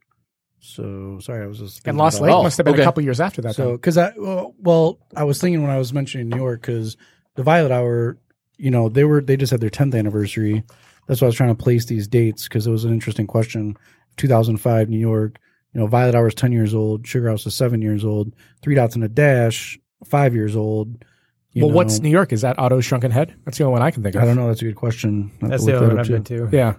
[0.61, 2.83] So sorry, I was just And Lost thinking Lake Oh, must have been okay.
[2.83, 3.55] a couple years after that.
[3.55, 6.97] So, because I well, well, I was thinking when I was mentioning New York because
[7.35, 8.17] the Violet Hour,
[8.57, 10.65] you know, they were they just had their 10th anniversary.
[11.07, 13.77] That's why I was trying to place these dates because it was an interesting question.
[14.17, 15.39] 2005, New York.
[15.75, 17.07] You know, Violet Hour is 10 years old.
[17.07, 18.33] Sugar House is seven years old.
[18.63, 21.05] Three Dots and a Dash, five years old.
[21.53, 22.33] You well, know, what's New York?
[22.33, 23.35] Is that Otto's Shrunken Head?
[23.45, 24.23] That's the only one I can think of.
[24.23, 24.47] I don't know.
[24.49, 25.31] That's a good question.
[25.43, 26.13] I'll that's the only that one I've too.
[26.13, 26.75] been to Yeah.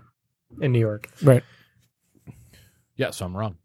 [0.62, 1.10] in New York.
[1.22, 1.44] Right.
[2.96, 3.58] yeah, so I'm wrong.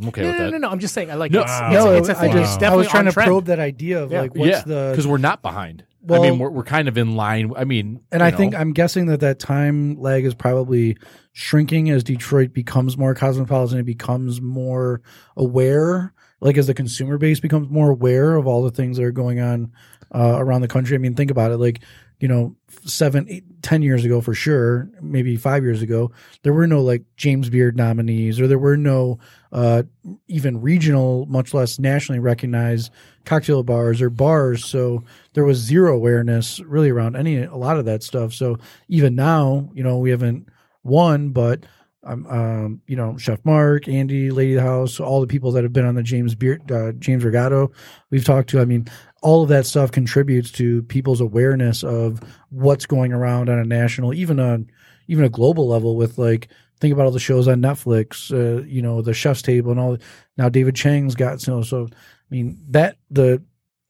[0.00, 0.50] I'm okay No, with no, that.
[0.52, 0.68] no, no.
[0.70, 1.10] I'm just saying.
[1.10, 1.66] I like No, it's, Wow.
[1.70, 2.32] it's, No, it's a I thing.
[2.32, 3.26] just it's I definitely was trying to trend.
[3.28, 4.20] probe that idea of Yeah.
[4.22, 5.84] like what's yeah, the because we're not behind.
[6.08, 7.52] I mean, we're we're kind of in line.
[7.56, 10.96] I mean, And I know, think I'm guessing that that time lag is probably
[11.32, 13.78] shrinking as Detroit becomes more cosmopolitan.
[13.78, 15.02] It becomes more
[15.36, 19.12] aware, like as the consumer base becomes more aware of all the things that are
[19.12, 19.72] going on
[20.14, 20.94] uh, around the country.
[20.94, 21.58] I mean, think about it.
[21.58, 21.82] Like
[22.18, 26.66] you know, seven, eight, ten years ago for sure, maybe five years ago, there were
[26.66, 29.18] no like James Beard nominees, or there were no
[29.52, 29.82] uh,
[30.28, 32.92] even regional, much less nationally recognized
[33.24, 34.64] cocktail bars or bars.
[34.64, 38.32] So there was zero awareness really around any a lot of that stuff.
[38.32, 40.48] So even now, you know, we haven't
[40.82, 41.64] won, but
[42.02, 45.72] um, um, you know, Chef Mark, Andy, Lady the House, all the people that have
[45.72, 47.70] been on the James Beard, uh, James Regato,
[48.10, 48.60] we've talked to.
[48.60, 48.88] I mean,
[49.22, 54.14] all of that stuff contributes to people's awareness of what's going around on a national,
[54.14, 54.70] even on
[55.08, 55.94] even a global level.
[55.94, 56.48] With like,
[56.80, 59.96] think about all the shows on Netflix, uh, you know, the Chef's Table and all.
[60.36, 61.88] Now David Chang's got so so.
[61.92, 61.94] I
[62.34, 63.42] mean that the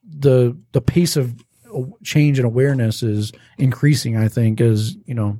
[0.04, 1.34] the the pace of
[2.02, 4.16] change and awareness is increasing.
[4.16, 5.38] I think as you know,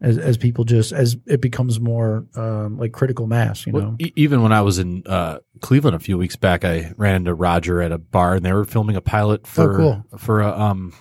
[0.00, 3.66] as as people just as it becomes more um, like critical mass.
[3.66, 6.64] You Well, know, e- even when I was in uh, Cleveland a few weeks back,
[6.64, 10.04] I ran into Roger at a bar, and they were filming a pilot for cool.
[10.18, 10.92] for a, um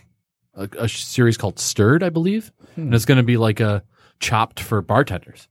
[0.55, 2.81] a, a series called Stirred, I believe, Hmm.
[2.81, 3.83] and it's going to be like a
[4.19, 5.47] chopped for bartenders.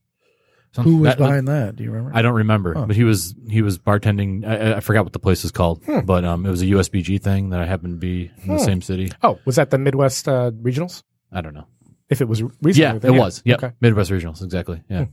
[0.73, 1.75] So who was that- behind that?
[1.75, 2.15] Do you remember?
[2.17, 2.85] I don't remember, Huh.
[2.85, 4.45] but he was he was bartending.
[4.47, 5.99] I- I, forgot what the place is called, Hmm.
[6.05, 8.63] but um, it was a USBG thing that I happened to be in the Hmm.
[8.63, 9.09] same city.
[9.21, 11.03] Oh, was that the Midwest uh, regionals?
[11.31, 11.65] I don't know.
[12.09, 13.41] If it was recently, yeah, then it was.
[13.45, 13.71] Yeah, Okay.
[13.79, 14.81] Midwest Regionals, exactly.
[14.89, 15.05] Yeah.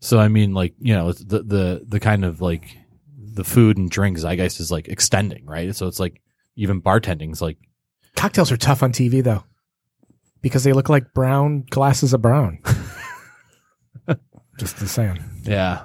[0.00, 2.76] So I mean, like you know, the the the kind of like
[3.34, 5.74] the food and drinks, I guess, is like extending, right?
[5.74, 6.20] So it's like
[6.56, 7.58] even bartending is like
[8.16, 9.44] Cocktails are tough on TV though,
[10.42, 12.58] because they look like brown glasses of brown.
[14.62, 15.18] Just the saying.
[15.42, 15.82] yeah.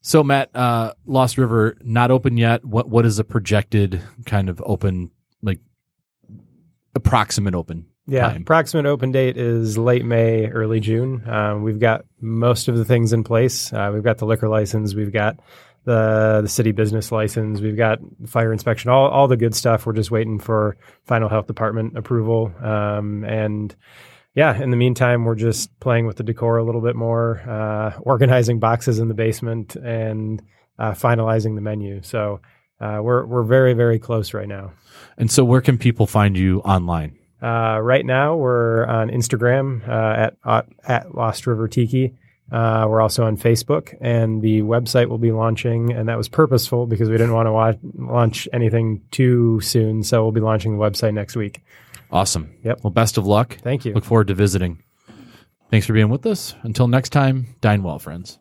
[0.00, 2.64] So Matt, uh, Lost River not open yet.
[2.64, 5.10] What what is a projected kind of open
[5.42, 5.58] like
[6.94, 7.86] approximate open?
[8.06, 8.42] Yeah, time?
[8.42, 11.28] approximate open date is late May, early June.
[11.28, 13.72] Um, we've got most of the things in place.
[13.72, 15.40] Uh, we've got the liquor license, we've got
[15.82, 17.98] the the city business license, we've got
[18.28, 19.84] fire inspection, all all the good stuff.
[19.84, 22.52] We're just waiting for final health department approval.
[22.62, 23.74] Um, and
[24.36, 27.98] yeah, in the meantime, we're just playing with the decor a little bit more, uh,
[28.02, 30.42] organizing boxes in the basement, and
[30.78, 32.02] uh, finalizing the menu.
[32.02, 32.40] So
[32.78, 34.72] uh, we're we're very very close right now.
[35.16, 37.18] And so where can people find you online?
[37.42, 42.14] Uh, right now, we're on Instagram uh, at, at at Lost River Tiki.
[42.52, 45.92] Uh, we're also on Facebook, and the website will be launching.
[45.92, 50.02] And that was purposeful because we didn't want to wa- launch anything too soon.
[50.02, 51.62] So we'll be launching the website next week.
[52.10, 52.54] Awesome.
[52.62, 52.80] Yep.
[52.82, 53.58] Well, best of luck.
[53.62, 53.94] Thank you.
[53.94, 54.82] Look forward to visiting.
[55.70, 56.54] Thanks for being with us.
[56.62, 58.38] Until next time, dine well, friends.